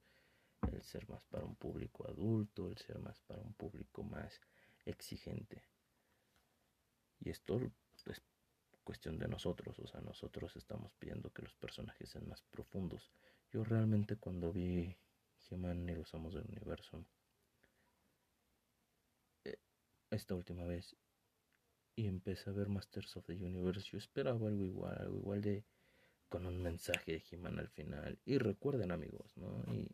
el 0.70 0.82
ser 0.82 1.08
más 1.08 1.24
para 1.24 1.46
un 1.46 1.54
público 1.54 2.06
adulto, 2.06 2.68
el 2.68 2.76
ser 2.76 2.98
más 2.98 3.18
para 3.20 3.40
un 3.40 3.54
público 3.54 4.02
más 4.02 4.38
exigente. 4.84 5.62
Y 7.20 7.30
esto 7.30 7.58
es 8.04 8.20
cuestión 8.84 9.18
de 9.18 9.28
nosotros, 9.28 9.78
o 9.78 9.86
sea, 9.86 10.02
nosotros 10.02 10.54
estamos 10.56 10.92
pidiendo 10.98 11.32
que 11.32 11.40
los 11.40 11.54
personajes 11.54 12.10
sean 12.10 12.28
más 12.28 12.42
profundos. 12.42 13.10
Yo 13.50 13.64
realmente 13.64 14.16
cuando 14.16 14.52
vi 14.52 14.94
He-Man 15.48 15.88
y 15.88 15.94
los 15.94 16.14
Amos 16.14 16.34
del 16.34 16.44
Universo, 16.44 17.02
esta 20.10 20.34
última 20.34 20.64
vez, 20.64 20.96
y 21.96 22.06
empecé 22.06 22.50
a 22.50 22.52
ver 22.52 22.68
Masters 22.68 23.16
of 23.16 23.26
the 23.26 23.34
Universe, 23.34 23.88
yo 23.90 23.98
esperaba 23.98 24.48
algo 24.48 24.64
igual, 24.64 24.96
algo 24.98 25.18
igual 25.18 25.40
de 25.42 25.64
con 26.28 26.46
un 26.46 26.60
mensaje 26.62 27.12
de 27.12 27.24
He-Man 27.30 27.58
al 27.58 27.68
final. 27.68 28.18
Y 28.24 28.38
recuerden 28.38 28.90
amigos, 28.90 29.36
¿no? 29.36 29.64
Y, 29.72 29.88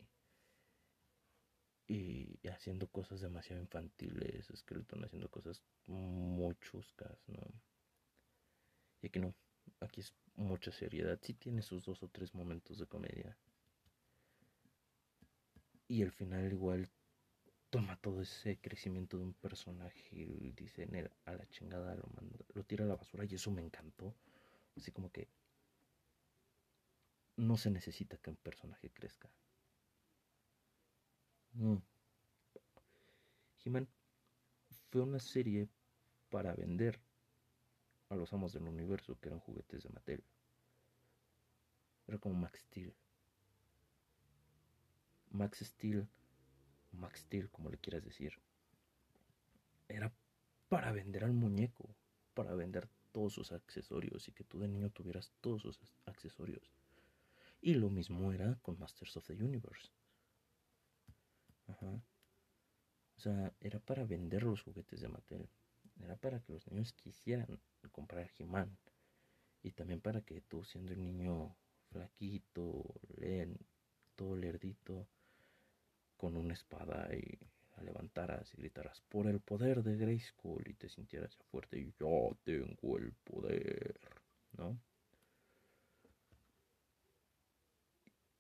y, 2.43 2.49
haciendo 2.49 2.89
cosas 2.89 3.21
demasiado 3.21 3.61
infantiles, 3.63 4.51
Skeleton 4.55 5.05
haciendo 5.05 5.31
cosas 5.31 5.63
muy 5.87 6.55
chuscas, 6.57 7.19
¿no? 7.29 7.39
Y 9.03 9.09
aquí 9.09 9.21
no, 9.21 9.35
aquí 9.81 10.01
es 10.01 10.15
mucha 10.35 10.73
seriedad. 10.73 11.19
Sí 11.23 11.35
tiene 11.35 11.63
sus 11.63 11.85
dos 11.85 12.03
o 12.03 12.09
tres 12.09 12.35
momentos 12.35 12.79
de 12.79 12.87
comedia. 12.87 13.37
Y 15.89 16.03
al 16.03 16.13
final 16.13 16.51
igual 16.53 16.89
toma 17.73 17.97
todo 17.97 18.21
ese 18.21 18.59
crecimiento 18.59 19.17
de 19.17 19.25
un 19.25 19.33
personaje 19.33 20.11
y 20.13 20.53
dice 20.53 20.87
a 21.25 21.33
la 21.33 21.49
chingada, 21.49 21.95
lo, 21.95 22.07
lo 22.53 22.65
tira 22.65 22.85
a 22.85 22.87
la 22.87 22.97
basura 22.97 23.25
y 23.25 23.35
eso 23.35 23.51
me 23.51 23.63
encantó. 23.63 24.15
Así 24.77 24.93
como 24.93 25.11
que 25.11 25.27
no 27.37 27.57
se 27.57 27.71
necesita 27.71 28.19
que 28.19 28.29
un 28.29 28.37
personaje 28.37 28.91
crezca. 28.91 29.31
Mm. 31.55 31.79
He-Man 33.65 33.89
fue 34.91 35.01
una 35.01 35.19
serie 35.19 35.67
para 36.29 36.55
vender 36.55 37.01
a 38.11 38.17
los 38.17 38.35
amos 38.35 38.53
del 38.53 38.65
universo 38.65 39.19
que 39.19 39.29
eran 39.29 39.41
juguetes 39.41 39.83
de 39.85 39.89
Mattel. 39.89 40.23
Era 42.07 42.19
como 42.19 42.35
Max 42.35 42.61
Steel. 42.61 42.95
Max 45.31 45.61
Steel, 45.61 46.07
Max 46.93 47.21
Steel, 47.21 47.51
como 47.51 47.71
le 47.71 47.79
quieras 47.79 48.05
decir, 48.05 48.33
era 49.89 50.13
para 50.69 50.93
vender 50.93 51.25
al 51.25 51.33
muñeco, 51.33 51.95
para 52.35 52.55
vender 52.55 52.89
todos 53.13 53.35
sus 53.35 53.53
accesorios 53.53 54.29
y 54.29 54.33
que 54.33 54.45
tú 54.45 54.59
de 54.59 54.69
niño 54.69 54.91
tuvieras 54.91 55.33
todos 55.41 55.63
sus 55.63 55.79
accesorios. 56.07 56.73
Y 57.61 57.75
lo 57.75 57.91
mismo 57.91 58.33
era 58.33 58.59
con 58.63 58.79
Masters 58.79 59.17
of 59.17 59.27
the 59.27 59.35
Universe. 59.35 59.91
Ajá. 61.69 62.03
O 63.17 63.21
sea, 63.21 63.53
era 63.61 63.79
para 63.79 64.05
vender 64.05 64.43
los 64.43 64.63
juguetes 64.63 65.01
de 65.01 65.09
Mattel. 65.09 65.49
Era 66.01 66.17
para 66.17 66.41
que 66.41 66.53
los 66.53 66.67
niños 66.69 66.93
quisieran 66.93 67.61
comprar 67.93 68.29
He-Man. 68.37 68.77
Y 69.63 69.73
también 69.73 70.01
para 70.01 70.23
que 70.23 70.41
tú, 70.41 70.65
siendo 70.65 70.93
un 70.95 71.05
niño 71.05 71.57
flaquito, 71.91 72.83
todo 74.17 74.35
lerdito, 74.35 75.07
con 76.23 76.37
una 76.37 76.55
espada 76.55 77.13
y 77.17 77.37
la 77.77 77.83
levantaras 77.83 78.55
y 78.55 78.59
gritaras 78.59 79.01
por 79.09 79.27
el 79.27 79.41
poder 79.41 79.83
de 79.83 79.97
Grayskull 79.97 80.63
y 80.69 80.75
te 80.75 80.89
sintieras 80.89 81.35
fuerte 81.51 81.81
y 81.81 81.93
yo 81.99 82.39
tengo 82.45 82.97
el 82.97 83.13
poder, 83.25 83.99
¿no? 84.53 84.79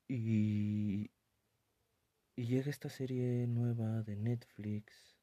Y, 0.06 1.10
y 2.36 2.46
llega 2.46 2.70
esta 2.70 2.88
serie 2.88 3.48
nueva 3.48 4.02
de 4.04 4.14
Netflix 4.14 5.16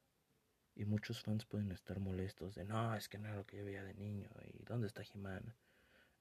y 0.74 0.84
muchos 0.84 1.22
fans 1.22 1.46
pueden 1.46 1.72
estar 1.72 1.98
molestos 1.98 2.56
de 2.56 2.66
no, 2.66 2.94
es 2.94 3.08
que 3.08 3.16
no 3.16 3.28
era 3.28 3.38
lo 3.38 3.46
que 3.46 3.56
yo 3.56 3.64
veía 3.64 3.84
de 3.84 3.94
niño 3.94 4.28
y 4.52 4.64
¿dónde 4.64 4.86
está 4.86 5.02
He-Man? 5.02 5.54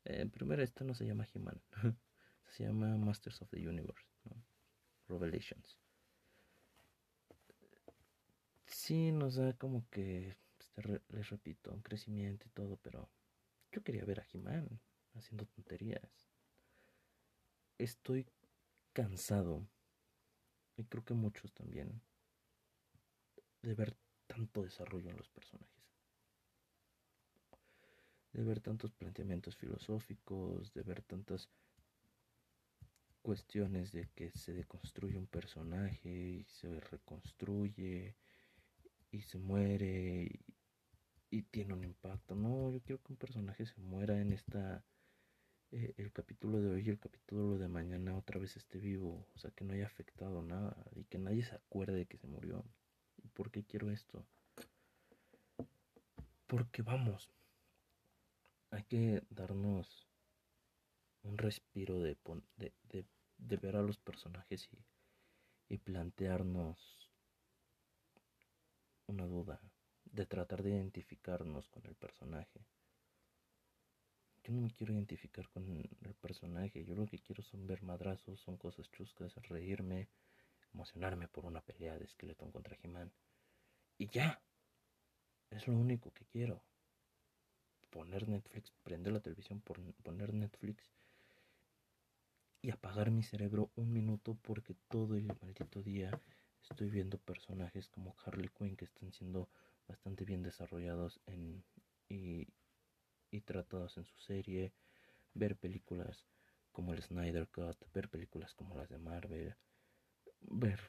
Eh, 0.05 0.25
primero, 0.31 0.63
esta 0.63 0.85
no 0.85 0.93
se 0.93 1.05
llama 1.05 1.27
He-Man, 1.33 1.61
se 2.51 2.63
llama 2.63 2.95
Masters 2.95 3.41
of 3.41 3.49
the 3.49 3.67
Universe, 3.67 4.07
¿no? 4.23 4.41
Revelations. 5.09 5.77
Sí, 8.69 9.11
nos 9.11 9.35
da 9.35 9.53
como 9.57 9.89
que, 9.89 10.37
pues, 10.75 11.01
les 11.09 11.29
repito, 11.29 11.71
un 11.73 11.81
crecimiento 11.81 12.45
y 12.47 12.51
todo, 12.51 12.77
pero 12.77 13.09
yo 13.71 13.83
quería 13.83 14.05
ver 14.05 14.19
a 14.19 14.27
He-Man 14.31 14.79
haciendo 15.15 15.45
tonterías. 15.45 16.29
Estoy 17.79 18.27
cansado, 18.93 19.67
y 20.77 20.83
creo 20.85 21.03
que 21.03 21.15
muchos 21.15 21.51
también, 21.51 22.01
de 23.63 23.73
ver 23.73 23.97
tanto 24.27 24.61
desarrollo 24.61 25.09
en 25.09 25.17
los 25.17 25.29
personajes. 25.29 25.83
De 28.33 28.43
ver 28.43 28.59
tantos 28.59 28.91
planteamientos 28.91 29.57
filosóficos, 29.57 30.73
de 30.73 30.83
ver 30.83 31.01
tantas 31.01 31.49
cuestiones 33.23 33.91
de 33.91 34.09
que 34.13 34.31
se 34.31 34.53
deconstruye 34.53 35.17
un 35.17 35.27
personaje 35.27 36.09
y 36.09 36.43
se 36.45 36.79
reconstruye 36.79 38.15
y 39.11 39.21
se 39.21 39.37
muere 39.37 40.41
y, 41.29 41.41
tiene 41.43 41.73
un 41.73 41.83
impacto. 41.83 42.35
No, 42.35 42.71
yo 42.71 42.81
quiero 42.81 43.01
que 43.03 43.13
un 43.13 43.17
personaje 43.17 43.65
se 43.65 43.79
muera 43.79 44.19
en 44.19 44.33
esta 44.33 44.83
eh, 45.71 45.93
el 45.97 46.11
capítulo 46.11 46.59
de 46.59 46.69
hoy 46.69 46.83
y 46.85 46.89
el 46.89 46.99
capítulo 46.99 47.57
de 47.57 47.67
mañana 47.67 48.17
otra 48.17 48.39
vez 48.39 48.57
esté 48.57 48.79
vivo, 48.79 49.27
o 49.35 49.37
sea, 49.37 49.51
que 49.51 49.63
no 49.63 49.73
haya 49.73 49.85
afectado 49.85 50.41
nada 50.41 50.75
y 50.95 51.03
que 51.05 51.19
nadie 51.19 51.43
se 51.43 51.55
acuerde 51.55 51.93
de 51.93 52.05
que 52.07 52.17
se 52.17 52.27
murió. 52.27 52.65
¿Y 53.23 53.27
por 53.29 53.51
qué 53.51 53.63
quiero 53.63 53.91
esto? 53.91 54.25
Porque 56.47 56.81
vamos, 56.81 57.31
hay 58.71 58.83
que 58.83 59.23
darnos 59.29 60.07
un 61.23 61.37
respiro 61.37 61.99
de, 61.99 62.17
de, 62.57 63.05
de, 63.37 63.57
ver 63.57 63.75
a 63.75 63.81
los 63.81 63.99
personajes 63.99 64.67
y, 64.71 65.73
y 65.73 65.77
plantearnos 65.77 67.08
una 69.09 69.25
duda, 69.25 69.59
de 70.05 70.25
tratar 70.25 70.63
de 70.63 70.71
identificarnos 70.71 71.69
con 71.69 71.85
el 71.85 71.95
personaje 71.95 72.65
yo 74.43 74.53
no 74.53 74.61
me 74.61 74.71
quiero 74.71 74.93
identificar 74.93 75.47
con 75.49 75.63
el 76.01 76.15
personaje. 76.15 76.83
Yo 76.85 76.95
lo 76.95 77.05
que 77.05 77.19
quiero 77.19 77.43
son 77.43 77.67
ver 77.67 77.83
madrazos, 77.83 78.39
son 78.39 78.57
cosas 78.57 78.89
chuscas, 78.91 79.35
reírme, 79.47 80.07
emocionarme 80.73 81.27
por 81.27 81.45
una 81.45 81.61
pelea 81.61 81.97
de 81.97 82.07
Skeleton 82.07 82.51
contra 82.51 82.77
He-Man. 82.81 83.11
Y 83.97 84.07
ya. 84.07 84.41
Es 85.49 85.67
lo 85.67 85.75
único 85.75 86.11
que 86.13 86.25
quiero. 86.25 86.63
Poner 87.89 88.27
Netflix, 88.27 88.71
prender 88.83 89.13
la 89.13 89.19
televisión, 89.19 89.61
poner 89.61 90.33
Netflix 90.33 90.91
y 92.61 92.71
apagar 92.71 93.09
mi 93.09 93.23
cerebro 93.23 93.71
un 93.75 93.91
minuto 93.91 94.35
porque 94.41 94.75
todo 94.89 95.15
el 95.15 95.27
maldito 95.41 95.81
día 95.81 96.11
estoy 96.61 96.89
viendo 96.89 97.17
personajes 97.17 97.89
como 97.89 98.15
Harley 98.23 98.49
Quinn 98.49 98.75
que 98.75 98.85
están 98.85 99.11
siendo 99.11 99.49
bastante 99.87 100.25
bien 100.25 100.43
desarrollados 100.43 101.19
en, 101.25 101.63
y, 102.07 102.47
y 103.31 103.41
tratados 103.41 103.97
en 103.97 104.05
su 104.05 104.17
serie, 104.19 104.73
ver 105.33 105.55
películas 105.57 106.27
como 106.71 106.93
el 106.93 107.01
Snyder 107.01 107.47
Cut, 107.47 107.77
ver 107.93 108.09
películas 108.09 108.53
como 108.53 108.75
las 108.75 108.89
de 108.89 108.99
Marvel, 108.99 109.55
ver 110.41 110.79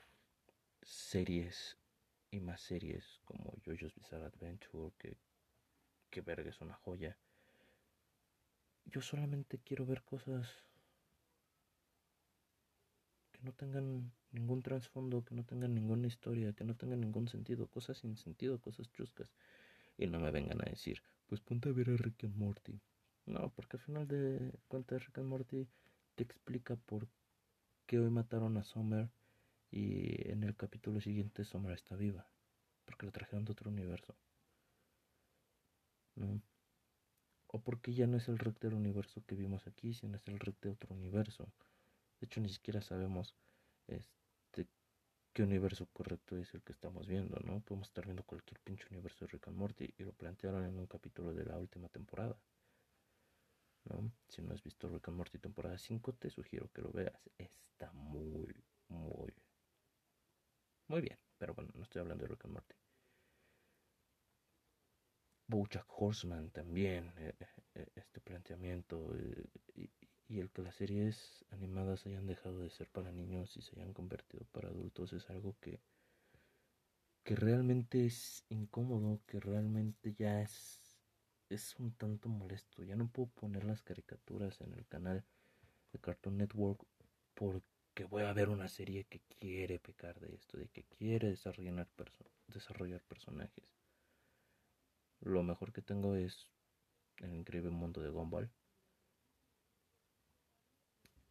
series 0.82 1.78
y 2.30 2.40
más 2.40 2.60
series 2.60 3.20
como 3.24 3.56
JoJo's 3.64 3.94
Bizarre 3.94 4.26
Adventure, 4.26 4.92
que, 4.98 5.18
que 6.10 6.20
verga 6.20 6.50
es 6.50 6.60
una 6.60 6.74
joya. 6.74 7.16
Yo 8.84 9.00
solamente 9.00 9.58
quiero 9.58 9.86
ver 9.86 10.02
cosas 10.02 10.48
que 13.32 13.40
no 13.42 13.52
tengan 13.52 14.12
ningún 14.32 14.62
trasfondo, 14.62 15.24
que 15.24 15.34
no 15.34 15.44
tengan 15.44 15.74
ninguna 15.74 16.06
historia, 16.06 16.52
que 16.52 16.64
no 16.64 16.76
tengan 16.76 17.00
ningún 17.00 17.28
sentido, 17.28 17.66
cosas 17.68 17.98
sin 17.98 18.16
sentido, 18.16 18.60
cosas 18.60 18.90
chuscas. 18.92 19.30
Y 19.96 20.06
no 20.06 20.20
me 20.20 20.30
vengan 20.30 20.60
a 20.62 20.70
decir, 20.70 21.02
pues 21.26 21.40
ponte 21.40 21.68
a 21.68 21.72
ver 21.72 21.90
a 21.90 21.96
Rick 21.96 22.24
and 22.24 22.36
Morty. 22.36 22.80
No, 23.26 23.52
porque 23.54 23.76
al 23.76 23.82
final 23.82 24.08
de 24.08 24.52
cuentas 24.68 25.04
Rick 25.06 25.18
and 25.18 25.28
Morty 25.28 25.68
te 26.14 26.24
explica 26.24 26.76
por 26.76 27.08
qué 27.86 27.98
hoy 27.98 28.10
mataron 28.10 28.56
a 28.56 28.64
Summer 28.64 29.10
y 29.70 30.30
en 30.30 30.42
el 30.42 30.56
capítulo 30.56 31.00
siguiente 31.00 31.44
Summer 31.44 31.72
está 31.72 31.96
viva. 31.96 32.26
Porque 32.84 33.06
la 33.06 33.12
trajeron 33.12 33.44
de 33.44 33.52
otro 33.52 33.70
universo. 33.70 34.16
¿No? 36.16 36.40
O 37.46 37.60
porque 37.60 37.92
ya 37.92 38.06
no 38.06 38.16
es 38.16 38.28
el 38.28 38.38
Rick 38.38 38.60
del 38.60 38.74
universo 38.74 39.24
que 39.26 39.34
vimos 39.34 39.66
aquí, 39.66 39.94
sino 39.94 40.16
es 40.16 40.26
el 40.28 40.38
Rick 40.38 40.60
de 40.60 40.70
otro 40.70 40.94
universo. 40.94 41.52
De 42.20 42.26
hecho, 42.26 42.40
ni 42.40 42.48
siquiera 42.48 42.80
sabemos 42.80 43.34
este, 43.86 44.19
qué 45.32 45.42
universo 45.42 45.86
correcto 45.92 46.36
es 46.36 46.52
el 46.54 46.62
que 46.62 46.72
estamos 46.72 47.06
viendo, 47.06 47.38
¿no? 47.44 47.60
Podemos 47.60 47.88
estar 47.88 48.04
viendo 48.04 48.24
cualquier 48.24 48.60
pinche 48.60 48.86
universo 48.90 49.24
de 49.24 49.32
Rick 49.32 49.48
and 49.48 49.56
Morty 49.56 49.94
y 49.98 50.04
lo 50.04 50.12
plantearon 50.12 50.64
en 50.64 50.78
un 50.78 50.86
capítulo 50.86 51.32
de 51.32 51.44
la 51.44 51.58
última 51.58 51.88
temporada. 51.88 52.36
¿no? 53.84 54.12
Si 54.28 54.42
no 54.42 54.52
has 54.54 54.62
visto 54.62 54.88
Rick 54.88 55.08
and 55.08 55.16
Morty 55.16 55.38
temporada 55.38 55.78
5, 55.78 56.14
te 56.14 56.30
sugiero 56.30 56.70
que 56.72 56.82
lo 56.82 56.90
veas. 56.92 57.30
Está 57.38 57.92
muy, 57.92 58.54
muy, 58.88 59.32
muy 60.88 61.00
bien. 61.00 61.18
Pero 61.38 61.54
bueno, 61.54 61.70
no 61.74 61.82
estoy 61.82 62.00
hablando 62.00 62.24
de 62.24 62.28
Rick 62.28 62.44
and 62.44 62.54
Morty. 62.54 62.74
Bojack 65.46 65.86
Horseman 65.88 66.50
también, 66.50 67.12
eh, 67.16 67.34
eh, 67.74 67.86
este 67.96 68.20
planteamiento 68.20 69.10
y, 69.74 69.90
y 70.30 70.38
el 70.38 70.50
que 70.50 70.62
las 70.62 70.76
series 70.76 71.44
animadas 71.50 72.06
hayan 72.06 72.26
dejado 72.26 72.60
de 72.60 72.70
ser 72.70 72.88
para 72.88 73.10
niños 73.10 73.56
y 73.56 73.62
se 73.62 73.74
hayan 73.74 73.92
convertido 73.92 74.44
para 74.52 74.68
adultos 74.68 75.12
es 75.12 75.28
algo 75.28 75.56
que 75.60 75.80
que 77.24 77.36
realmente 77.36 78.06
es 78.06 78.44
incómodo, 78.48 79.20
que 79.26 79.40
realmente 79.40 80.14
ya 80.14 80.40
es 80.40 80.80
es 81.50 81.74
un 81.80 81.92
tanto 81.92 82.28
molesto. 82.28 82.84
Ya 82.84 82.94
no 82.94 83.08
puedo 83.08 83.28
poner 83.30 83.64
las 83.64 83.82
caricaturas 83.82 84.60
en 84.60 84.72
el 84.72 84.86
canal 84.86 85.24
de 85.92 85.98
Cartoon 85.98 86.38
Network 86.38 86.86
porque 87.34 88.04
voy 88.04 88.22
a 88.22 88.32
ver 88.32 88.50
una 88.50 88.68
serie 88.68 89.04
que 89.04 89.20
quiere 89.40 89.80
pecar 89.80 90.20
de 90.20 90.32
esto, 90.32 90.58
de 90.58 90.68
que 90.68 90.84
quiere 90.84 91.28
desarrollar, 91.28 91.88
desarrollar 92.46 93.02
personajes. 93.02 93.64
Lo 95.20 95.42
mejor 95.42 95.72
que 95.72 95.82
tengo 95.82 96.14
es 96.14 96.48
el 97.18 97.34
increíble 97.34 97.70
mundo 97.70 98.00
de 98.00 98.10
Gumball 98.10 98.48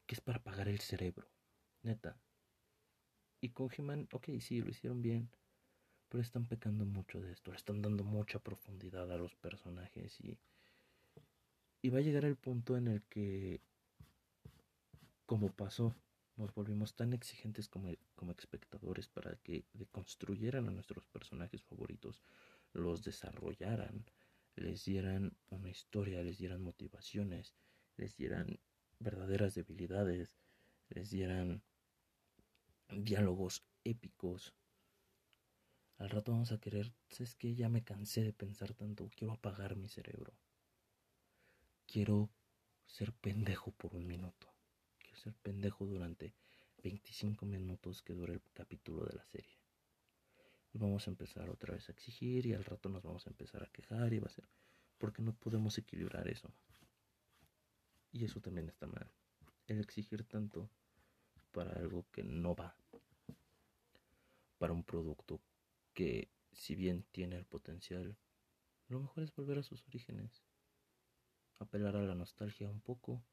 que 0.09 0.15
es 0.15 0.21
para 0.21 0.39
apagar 0.39 0.67
el 0.67 0.79
cerebro, 0.79 1.29
neta. 1.83 2.19
Y 3.41 3.49
con 3.49 3.69
He-Man, 3.69 4.09
ok, 4.11 4.29
sí, 4.39 4.59
lo 4.59 4.71
hicieron 4.71 5.03
bien, 5.03 5.29
pero 6.09 6.23
están 6.23 6.47
pecando 6.47 6.83
mucho 6.83 7.21
de 7.21 7.31
esto, 7.31 7.51
le 7.51 7.57
están 7.57 7.83
dando 7.83 8.03
mucha 8.03 8.39
profundidad 8.39 9.11
a 9.11 9.17
los 9.17 9.35
personajes 9.35 10.19
y, 10.19 10.39
y 11.83 11.89
va 11.89 11.99
a 11.99 12.01
llegar 12.01 12.25
el 12.25 12.37
punto 12.37 12.75
en 12.75 12.87
el 12.87 13.03
que, 13.03 13.61
como 15.27 15.51
pasó 15.51 15.95
nos 16.37 16.55
volvimos 16.55 16.95
tan 16.95 17.13
exigentes 17.13 17.69
como, 17.69 17.93
como 18.15 18.31
espectadores 18.31 19.07
para 19.09 19.35
que 19.35 19.67
deconstruyeran 19.73 20.67
a 20.67 20.71
nuestros 20.71 21.05
personajes 21.05 21.61
favoritos, 21.61 22.23
los 22.73 23.03
desarrollaran, 23.03 24.05
les 24.55 24.85
dieran 24.85 25.37
una 25.49 25.69
historia, 25.69 26.23
les 26.23 26.39
dieran 26.39 26.63
motivaciones, 26.63 27.53
les 27.95 28.15
dieran 28.15 28.59
verdaderas 28.99 29.55
debilidades, 29.55 30.35
les 30.89 31.09
dieran 31.09 31.61
diálogos 32.89 33.63
épicos. 33.83 34.53
Al 35.97 36.09
rato 36.09 36.31
vamos 36.31 36.51
a 36.51 36.59
querer, 36.59 36.93
es 37.17 37.35
que 37.35 37.55
ya 37.55 37.69
me 37.69 37.83
cansé 37.83 38.23
de 38.23 38.33
pensar 38.33 38.73
tanto, 38.73 39.09
quiero 39.15 39.33
apagar 39.33 39.75
mi 39.75 39.89
cerebro. 39.89 40.33
Quiero 41.85 42.29
ser 42.85 43.13
pendejo 43.13 43.71
por 43.71 43.95
un 43.95 44.05
minuto. 44.05 44.47
Quiero 44.97 45.17
ser 45.17 45.33
pendejo 45.35 45.85
durante 45.85 46.33
25 46.83 47.45
minutos 47.45 48.01
que 48.01 48.13
dure 48.13 48.33
el 48.33 48.41
capítulo 48.53 49.05
de 49.05 49.15
la 49.15 49.25
serie. 49.25 49.57
Vamos 50.73 51.07
a 51.07 51.11
empezar 51.11 51.49
otra 51.49 51.73
vez 51.73 51.89
a 51.89 51.91
exigir 51.91 52.45
y 52.45 52.53
al 52.53 52.63
rato 52.63 52.89
nos 52.89 53.03
vamos 53.03 53.25
a 53.25 53.31
empezar 53.31 53.63
a 53.63 53.71
quejar 53.71 54.13
y 54.13 54.19
va 54.19 54.27
a 54.27 54.31
ser 54.31 54.47
porque 54.99 55.23
no 55.23 55.33
podemos 55.33 55.77
equilibrar 55.77 56.27
eso. 56.27 56.53
Y 58.11 58.25
eso 58.25 58.41
también 58.41 58.67
está 58.69 58.87
mal. 58.87 59.11
El 59.67 59.79
exigir 59.79 60.23
tanto 60.23 60.69
para 61.51 61.71
algo 61.73 62.05
que 62.11 62.23
no 62.23 62.55
va. 62.55 62.75
Para 64.57 64.73
un 64.73 64.83
producto 64.83 65.41
que 65.93 66.29
si 66.51 66.75
bien 66.75 67.03
tiene 67.11 67.35
el 67.35 67.45
potencial, 67.45 68.17
lo 68.87 68.99
mejor 68.99 69.23
es 69.23 69.33
volver 69.35 69.59
a 69.59 69.63
sus 69.63 69.85
orígenes. 69.87 70.43
Apelar 71.59 71.95
a 71.95 72.03
la 72.03 72.15
nostalgia 72.15 72.69
un 72.69 72.81
poco. 72.81 73.23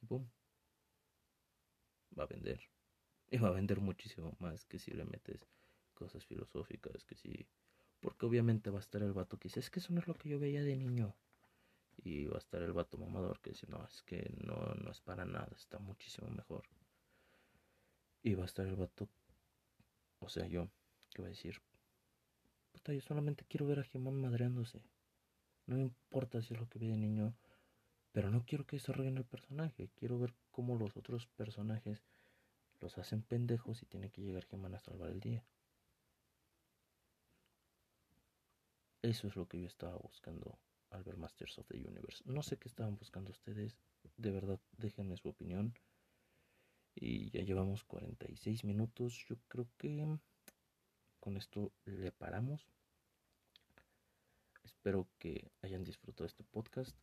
Y 0.00 0.06
boom. 0.06 0.30
Va 2.18 2.24
a 2.24 2.26
vender. 2.26 2.60
Y 3.30 3.38
va 3.38 3.48
a 3.48 3.52
vender 3.52 3.80
muchísimo 3.80 4.36
más 4.40 4.64
que 4.66 4.78
si 4.78 4.90
le 4.90 5.04
metes 5.04 5.46
cosas 5.94 6.24
filosóficas, 6.24 7.04
que 7.04 7.14
si... 7.14 7.46
Porque 8.00 8.26
obviamente 8.26 8.70
va 8.70 8.78
a 8.78 8.80
estar 8.80 9.02
el 9.02 9.12
vato 9.12 9.38
que 9.38 9.48
dice, 9.48 9.60
es 9.60 9.70
que 9.70 9.78
eso 9.78 9.92
no 9.92 10.00
es 10.00 10.08
lo 10.08 10.14
que 10.14 10.28
yo 10.28 10.40
veía 10.40 10.62
de 10.62 10.76
niño. 10.76 11.14
Y 12.04 12.26
va 12.26 12.36
a 12.36 12.38
estar 12.38 12.60
el 12.62 12.72
vato 12.72 12.98
mamador 12.98 13.40
que 13.40 13.50
dice, 13.50 13.66
no, 13.68 13.84
es 13.86 14.02
que 14.02 14.34
no, 14.44 14.56
no 14.74 14.90
es 14.90 15.00
para 15.00 15.24
nada, 15.24 15.48
está 15.56 15.78
muchísimo 15.78 16.28
mejor. 16.30 16.64
Y 18.22 18.34
va 18.34 18.42
a 18.42 18.46
estar 18.46 18.66
el 18.66 18.76
vato, 18.76 19.08
o 20.18 20.28
sea, 20.28 20.46
yo, 20.46 20.68
que 21.14 21.22
va 21.22 21.28
a 21.28 21.30
decir, 21.30 21.60
puta, 22.72 22.92
yo 22.92 23.00
solamente 23.00 23.44
quiero 23.44 23.66
ver 23.66 23.80
a 23.80 23.84
Gemón 23.84 24.20
madreándose. 24.20 24.82
No 25.66 25.76
me 25.76 25.82
importa 25.82 26.42
si 26.42 26.54
es 26.54 26.60
lo 26.60 26.68
que 26.68 26.78
vi 26.78 26.88
de 26.88 26.96
niño, 26.96 27.34
pero 28.12 28.30
no 28.30 28.44
quiero 28.44 28.66
que 28.66 28.76
desarrollen 28.76 29.16
el 29.16 29.24
personaje. 29.24 29.90
Quiero 29.94 30.18
ver 30.18 30.34
cómo 30.50 30.76
los 30.76 30.96
otros 30.96 31.26
personajes 31.28 32.02
los 32.80 32.98
hacen 32.98 33.22
pendejos 33.22 33.82
y 33.82 33.86
tiene 33.86 34.10
que 34.10 34.22
llegar 34.22 34.44
Gemón 34.46 34.74
a 34.74 34.80
salvar 34.80 35.10
el 35.10 35.20
día. 35.20 35.44
Eso 39.02 39.28
es 39.28 39.36
lo 39.36 39.48
que 39.48 39.60
yo 39.60 39.66
estaba 39.66 39.96
buscando 39.96 40.58
al 40.92 41.02
ver 41.02 41.16
Masters 41.16 41.58
of 41.58 41.66
the 41.68 41.76
Universe. 41.76 42.22
No 42.26 42.42
sé 42.42 42.58
qué 42.58 42.68
estaban 42.68 42.96
buscando 42.96 43.30
ustedes. 43.30 43.76
De 44.16 44.30
verdad, 44.30 44.60
déjenme 44.76 45.16
su 45.16 45.28
opinión. 45.28 45.74
Y 46.94 47.30
ya 47.30 47.42
llevamos 47.42 47.84
46 47.84 48.64
minutos. 48.64 49.24
Yo 49.28 49.36
creo 49.48 49.66
que 49.78 50.18
con 51.20 51.36
esto 51.36 51.72
le 51.84 52.12
paramos. 52.12 52.66
Espero 54.62 55.08
que 55.18 55.50
hayan 55.62 55.84
disfrutado 55.84 56.26
este 56.26 56.44
podcast. 56.44 56.96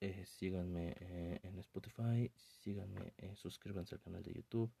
Eh, 0.00 0.24
síganme 0.26 0.96
eh, 1.00 1.40
en 1.42 1.58
Spotify. 1.58 2.30
Síganme, 2.36 3.14
eh, 3.18 3.34
suscríbanse 3.36 3.94
al 3.94 4.00
canal 4.00 4.22
de 4.22 4.34
YouTube. 4.34 4.72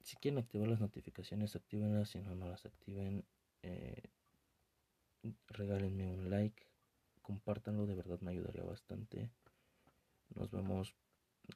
Si 0.00 0.16
quieren 0.16 0.38
activar 0.38 0.68
las 0.68 0.80
notificaciones, 0.80 1.54
actívenlas. 1.56 2.10
Si 2.10 2.20
no, 2.20 2.34
no 2.34 2.48
las 2.48 2.64
activen 2.66 3.24
regálenme 5.48 6.06
un 6.06 6.30
like, 6.30 6.66
compártanlo, 7.22 7.86
de 7.86 7.94
verdad 7.94 8.20
me 8.20 8.32
ayudaría 8.32 8.64
bastante. 8.64 9.30
Nos 10.34 10.50
vemos 10.50 10.94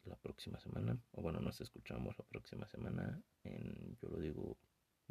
la 0.04 0.16
próxima 0.16 0.58
semana, 0.58 0.98
o 1.12 1.22
bueno, 1.22 1.40
nos 1.40 1.60
escuchamos 1.60 2.16
la 2.18 2.24
próxima 2.24 2.66
semana 2.66 3.22
en 3.44 3.96
Yo 4.00 4.08
lo 4.08 4.18
digo, 4.18 4.56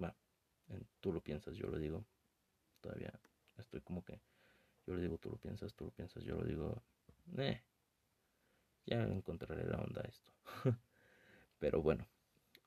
va, 0.02 0.16
en 0.70 0.88
Tú 1.00 1.14
lo 1.14 1.22
piensas, 1.22 1.56
yo 1.56 1.68
lo 1.68 1.78
digo. 1.78 2.06
Todavía 2.82 3.14
estoy 3.58 3.82
como 3.82 4.04
que 4.04 4.22
yo 4.88 4.96
lo 4.96 5.02
digo, 5.02 5.18
tú 5.18 5.30
lo 5.30 5.38
piensas, 5.38 5.74
tú 5.76 5.86
lo 5.86 5.92
piensas, 5.92 6.24
yo 6.24 6.36
lo 6.36 6.44
digo. 6.44 6.82
Eh, 7.38 7.62
ya 8.86 9.04
encontraré 9.04 9.66
la 9.66 9.78
onda 9.78 10.02
esto. 10.02 10.34
Pero 11.60 11.82
bueno, 11.82 12.08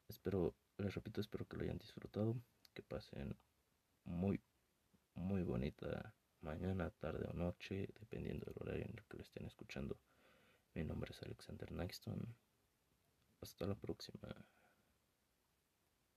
espero, 0.09 0.55
les 0.79 0.95
repito, 0.95 1.21
espero 1.21 1.47
que 1.47 1.57
lo 1.57 1.65
hayan 1.65 1.79
disfrutado, 1.79 2.37
que 2.73 2.83
pasen 2.83 3.37
muy 4.05 4.41
muy 5.15 5.43
bonita 5.43 6.13
mañana, 6.41 6.91
tarde 6.91 7.27
o 7.29 7.33
noche, 7.33 7.89
dependiendo 7.99 8.47
del 8.47 8.57
horario 8.61 8.85
en 8.85 8.99
el 8.99 9.05
que 9.05 9.17
lo 9.17 9.23
estén 9.23 9.47
escuchando. 9.47 9.97
Mi 10.75 10.85
nombre 10.85 11.13
es 11.13 11.23
Alexander 11.23 11.71
Nixon. 11.73 12.37
Hasta 13.41 13.67
la 13.67 13.75
próxima. 13.75 14.29